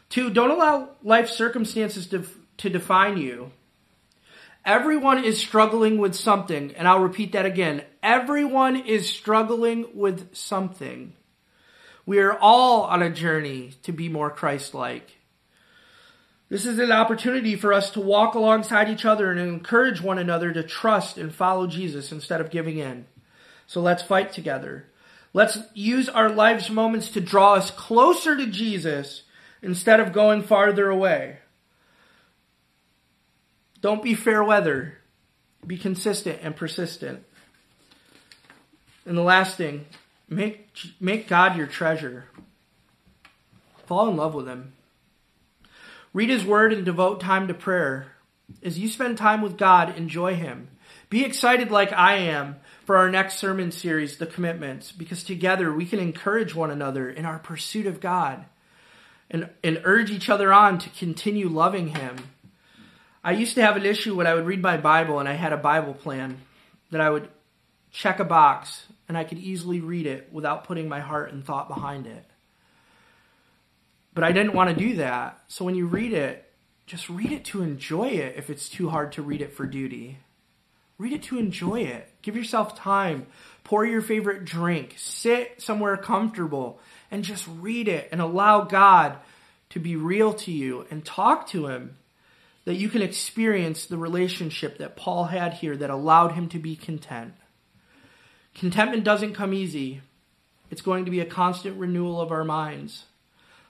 Two, 0.09 0.29
don't 0.31 0.51
allow 0.51 0.89
life 1.03 1.29
circumstances 1.29 2.07
to, 2.07 2.25
to 2.57 2.69
define 2.69 3.17
you. 3.17 3.51
Everyone 4.65 5.23
is 5.23 5.39
struggling 5.39 5.99
with 5.99 6.15
something, 6.15 6.73
and 6.75 6.87
I'll 6.87 6.99
repeat 6.99 7.31
that 7.31 7.45
again. 7.45 7.83
Everyone 8.03 8.75
is 8.75 9.09
struggling 9.09 9.87
with 9.93 10.35
something. 10.35 11.13
We 12.05 12.19
are 12.19 12.37
all 12.37 12.83
on 12.83 13.01
a 13.01 13.09
journey 13.09 13.73
to 13.83 13.91
be 13.91 14.09
more 14.09 14.31
Christ 14.31 14.73
like. 14.73 15.11
This 16.49 16.65
is 16.65 16.79
an 16.79 16.91
opportunity 16.91 17.55
for 17.55 17.71
us 17.71 17.91
to 17.91 18.01
walk 18.01 18.33
alongside 18.33 18.89
each 18.89 19.05
other 19.05 19.31
and 19.31 19.39
encourage 19.39 20.01
one 20.01 20.17
another 20.17 20.51
to 20.51 20.63
trust 20.63 21.19
and 21.19 21.33
follow 21.33 21.67
Jesus 21.67 22.11
instead 22.11 22.41
of 22.41 22.49
giving 22.49 22.79
in. 22.79 23.05
So 23.69 23.81
let's 23.81 24.01
fight 24.01 24.33
together. 24.33 24.87
Let's 25.31 25.59
use 25.75 26.09
our 26.09 26.27
life's 26.27 26.71
moments 26.71 27.09
to 27.09 27.21
draw 27.21 27.53
us 27.53 27.69
closer 27.69 28.35
to 28.35 28.47
Jesus 28.47 29.21
instead 29.61 29.99
of 29.99 30.11
going 30.11 30.41
farther 30.41 30.89
away. 30.89 31.37
Don't 33.79 34.01
be 34.01 34.15
fair 34.15 34.43
weather. 34.43 34.97
Be 35.67 35.77
consistent 35.77 36.39
and 36.41 36.55
persistent. 36.55 37.23
And 39.05 39.15
the 39.15 39.21
last 39.21 39.55
thing, 39.55 39.85
make, 40.27 40.75
make 40.99 41.27
God 41.27 41.55
your 41.55 41.67
treasure. 41.67 42.25
Fall 43.85 44.09
in 44.09 44.17
love 44.17 44.33
with 44.33 44.47
Him. 44.47 44.73
Read 46.11 46.31
His 46.31 46.43
Word 46.43 46.73
and 46.73 46.85
devote 46.85 47.21
time 47.21 47.47
to 47.47 47.53
prayer. 47.53 48.13
As 48.63 48.79
you 48.79 48.89
spend 48.89 49.19
time 49.19 49.43
with 49.43 49.59
God, 49.59 49.95
enjoy 49.95 50.33
Him. 50.33 50.69
Be 51.09 51.25
excited 51.25 51.71
like 51.71 51.91
I 51.91 52.17
am 52.17 52.57
for 52.85 52.97
our 52.97 53.09
next 53.09 53.39
sermon 53.39 53.71
series, 53.71 54.17
The 54.17 54.27
Commitments, 54.27 54.91
because 54.91 55.23
together 55.23 55.73
we 55.73 55.87
can 55.87 55.99
encourage 55.99 56.53
one 56.53 56.69
another 56.69 57.09
in 57.09 57.25
our 57.25 57.39
pursuit 57.39 57.87
of 57.87 57.99
God 57.99 58.45
and, 59.31 59.49
and 59.63 59.81
urge 59.85 60.11
each 60.11 60.29
other 60.29 60.53
on 60.53 60.77
to 60.77 60.89
continue 60.91 61.49
loving 61.49 61.87
Him. 61.89 62.15
I 63.23 63.31
used 63.31 63.55
to 63.55 63.63
have 63.63 63.75
an 63.75 63.85
issue 63.85 64.15
when 64.15 64.27
I 64.27 64.35
would 64.35 64.45
read 64.45 64.61
my 64.61 64.77
Bible 64.77 65.19
and 65.19 65.27
I 65.27 65.33
had 65.33 65.51
a 65.51 65.57
Bible 65.57 65.95
plan 65.95 66.41
that 66.91 67.01
I 67.01 67.09
would 67.09 67.27
check 67.91 68.19
a 68.19 68.25
box 68.25 68.85
and 69.07 69.17
I 69.17 69.23
could 69.23 69.39
easily 69.39 69.79
read 69.79 70.05
it 70.05 70.29
without 70.31 70.63
putting 70.63 70.87
my 70.87 70.99
heart 70.99 71.33
and 71.33 71.43
thought 71.43 71.67
behind 71.67 72.05
it. 72.05 72.23
But 74.13 74.23
I 74.23 74.31
didn't 74.31 74.53
want 74.53 74.69
to 74.69 74.75
do 74.75 74.97
that. 74.97 75.39
So 75.47 75.65
when 75.65 75.73
you 75.73 75.87
read 75.87 76.13
it, 76.13 76.45
just 76.85 77.09
read 77.09 77.31
it 77.31 77.45
to 77.45 77.63
enjoy 77.63 78.09
it 78.09 78.35
if 78.37 78.51
it's 78.51 78.69
too 78.69 78.89
hard 78.89 79.11
to 79.13 79.23
read 79.23 79.41
it 79.41 79.53
for 79.53 79.65
duty. 79.65 80.19
Read 80.99 81.13
it 81.13 81.23
to 81.23 81.39
enjoy 81.39 81.81
it. 81.81 82.07
Give 82.21 82.35
yourself 82.35 82.77
time. 82.77 83.25
Pour 83.63 83.85
your 83.85 84.01
favorite 84.01 84.45
drink. 84.45 84.93
Sit 84.97 85.59
somewhere 85.61 85.97
comfortable 85.97 86.79
and 87.09 87.23
just 87.23 87.47
read 87.59 87.87
it 87.87 88.09
and 88.11 88.21
allow 88.21 88.61
God 88.61 89.17
to 89.71 89.79
be 89.79 89.95
real 89.95 90.33
to 90.33 90.51
you 90.51 90.85
and 90.91 91.03
talk 91.03 91.47
to 91.49 91.65
Him 91.67 91.95
that 92.69 92.75
you 92.75 92.87
can 92.87 93.01
experience 93.01 93.87
the 93.87 93.97
relationship 93.97 94.77
that 94.77 94.95
Paul 94.95 95.25
had 95.25 95.55
here 95.55 95.75
that 95.75 95.89
allowed 95.89 96.33
him 96.33 96.47
to 96.49 96.59
be 96.59 96.75
content. 96.75 97.33
Contentment 98.53 99.03
doesn't 99.03 99.33
come 99.33 99.55
easy, 99.55 100.01
it's 100.69 100.83
going 100.83 101.05
to 101.05 101.09
be 101.09 101.19
a 101.19 101.25
constant 101.25 101.79
renewal 101.79 102.21
of 102.21 102.31
our 102.31 102.43
minds. 102.43 103.05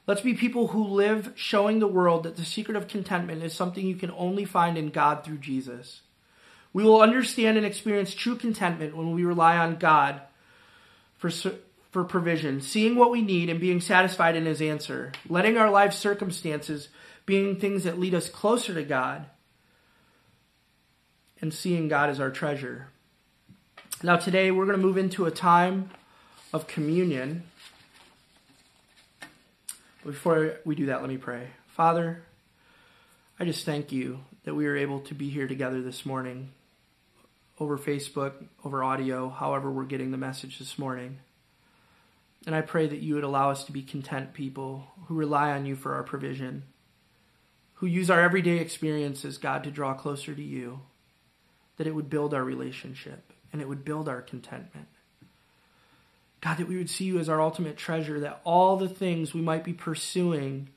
Let's 0.06 0.20
be 0.20 0.34
people 0.34 0.68
who 0.68 0.84
live 0.84 1.32
showing 1.36 1.80
the 1.80 1.88
world 1.88 2.24
that 2.24 2.36
the 2.36 2.44
secret 2.44 2.76
of 2.76 2.90
contentment 2.90 3.42
is 3.42 3.54
something 3.54 3.86
you 3.88 3.96
can 3.96 4.12
only 4.12 4.44
find 4.44 4.78
in 4.78 4.90
God 4.90 5.24
through 5.24 5.38
Jesus. 5.38 6.02
We 6.74 6.84
will 6.84 7.02
understand 7.02 7.58
and 7.58 7.66
experience 7.66 8.14
true 8.14 8.36
contentment 8.36 8.96
when 8.96 9.14
we 9.14 9.24
rely 9.24 9.58
on 9.58 9.78
God 9.78 10.22
for, 11.18 11.30
for 11.92 12.04
provision, 12.04 12.62
seeing 12.62 12.96
what 12.96 13.12
we 13.12 13.22
need 13.22 13.50
and 13.50 13.60
being 13.60 13.82
satisfied 13.82 14.36
in 14.36 14.46
His 14.46 14.62
answer, 14.62 15.12
letting 15.28 15.58
our 15.58 15.70
life 15.70 15.94
circumstances 15.94 16.90
being 17.26 17.56
things 17.56 17.84
that 17.84 18.00
lead 18.00 18.16
us 18.16 18.28
closer 18.28 18.74
to 18.74 18.84
God, 18.84 19.26
and 21.42 21.54
seeing 21.54 21.88
God 21.88 22.10
as 22.10 22.20
our 22.20 22.32
treasure. 22.32 22.90
Now, 24.02 24.16
today 24.16 24.50
we're 24.50 24.66
going 24.66 24.78
to 24.78 24.84
move 24.84 24.98
into 24.98 25.26
a 25.26 25.32
time 25.32 25.92
of 26.54 26.68
communion. 26.68 27.44
Before 30.04 30.56
we 30.66 30.76
do 30.76 30.88
that, 30.88 31.02
let 31.02 31.10
me 31.10 31.18
pray. 31.18 31.50
Father, 31.68 32.24
I 33.40 33.46
just 33.46 33.64
thank 33.66 33.92
you 33.92 34.22
that 34.44 34.56
we 34.56 34.66
are 34.66 34.76
able 34.76 35.02
to 35.02 35.14
be 35.14 35.30
here 35.30 35.48
together 35.48 35.82
this 35.82 36.06
morning 36.06 36.50
over 37.60 37.78
Facebook, 37.78 38.34
over 38.64 38.84
audio, 38.84 39.30
however 39.30 39.70
we're 39.70 39.84
getting 39.84 40.12
the 40.12 40.18
message 40.18 40.60
this 40.60 40.80
morning. 40.80 41.20
And 42.46 42.56
I 42.56 42.62
pray 42.62 42.88
that 42.88 43.02
you 43.02 43.16
would 43.16 43.24
allow 43.24 43.52
us 43.52 43.66
to 43.66 43.72
be 43.72 43.82
content 43.82 44.34
people 44.34 44.88
who 45.08 45.16
rely 45.16 45.52
on 45.52 45.66
you 45.66 45.76
for 45.76 45.94
our 45.96 46.04
provision, 46.04 46.64
who 47.76 47.88
use 47.88 48.10
our 48.10 48.22
everyday 48.22 48.58
experiences, 48.60 49.38
God, 49.38 49.64
to 49.66 49.72
draw 49.72 49.94
closer 49.94 50.34
to 50.34 50.42
you, 50.42 50.80
that 51.78 51.88
it 51.88 51.96
would 51.96 52.10
build 52.10 52.34
our 52.34 52.44
relationship 52.44 53.34
and 53.52 53.62
it 53.62 53.68
would 53.68 53.84
build 53.84 54.08
our 54.08 54.22
contentment. 54.22 54.88
God, 56.42 56.58
that 56.58 56.70
we 56.70 56.78
would 56.78 56.90
see 56.90 57.06
you 57.06 57.20
as 57.20 57.28
our 57.28 57.42
ultimate 57.42 57.76
treasure, 57.76 58.22
that 58.22 58.40
all 58.46 58.78
the 58.78 58.88
things 58.88 59.34
we 59.34 59.42
might 59.42 59.66
be 59.66 59.74
pursuing, 59.74 60.70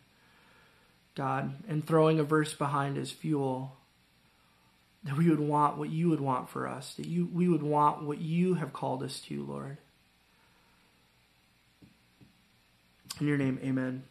God, 1.15 1.55
and 1.69 1.87
throwing 1.87 2.19
a 2.19 2.25
verse 2.25 2.55
behind 2.55 2.99
as 2.99 3.13
fuel, 3.13 3.77
that 5.05 5.17
we 5.17 5.29
would 5.29 5.41
want 5.41 5.79
what 5.79 5.91
you 5.91 6.09
would 6.11 6.21
want 6.21 6.49
for 6.49 6.69
us, 6.69 6.95
that 6.95 7.07
you, 7.07 7.29
we 7.33 7.49
would 7.49 7.63
want 7.63 8.05
what 8.05 8.21
you 8.21 8.55
have 8.55 8.73
called 8.73 9.03
us 9.03 9.21
to, 9.23 9.45
Lord. 9.45 9.79
In 13.21 13.27
your 13.27 13.37
name, 13.37 13.59
amen. 13.63 14.05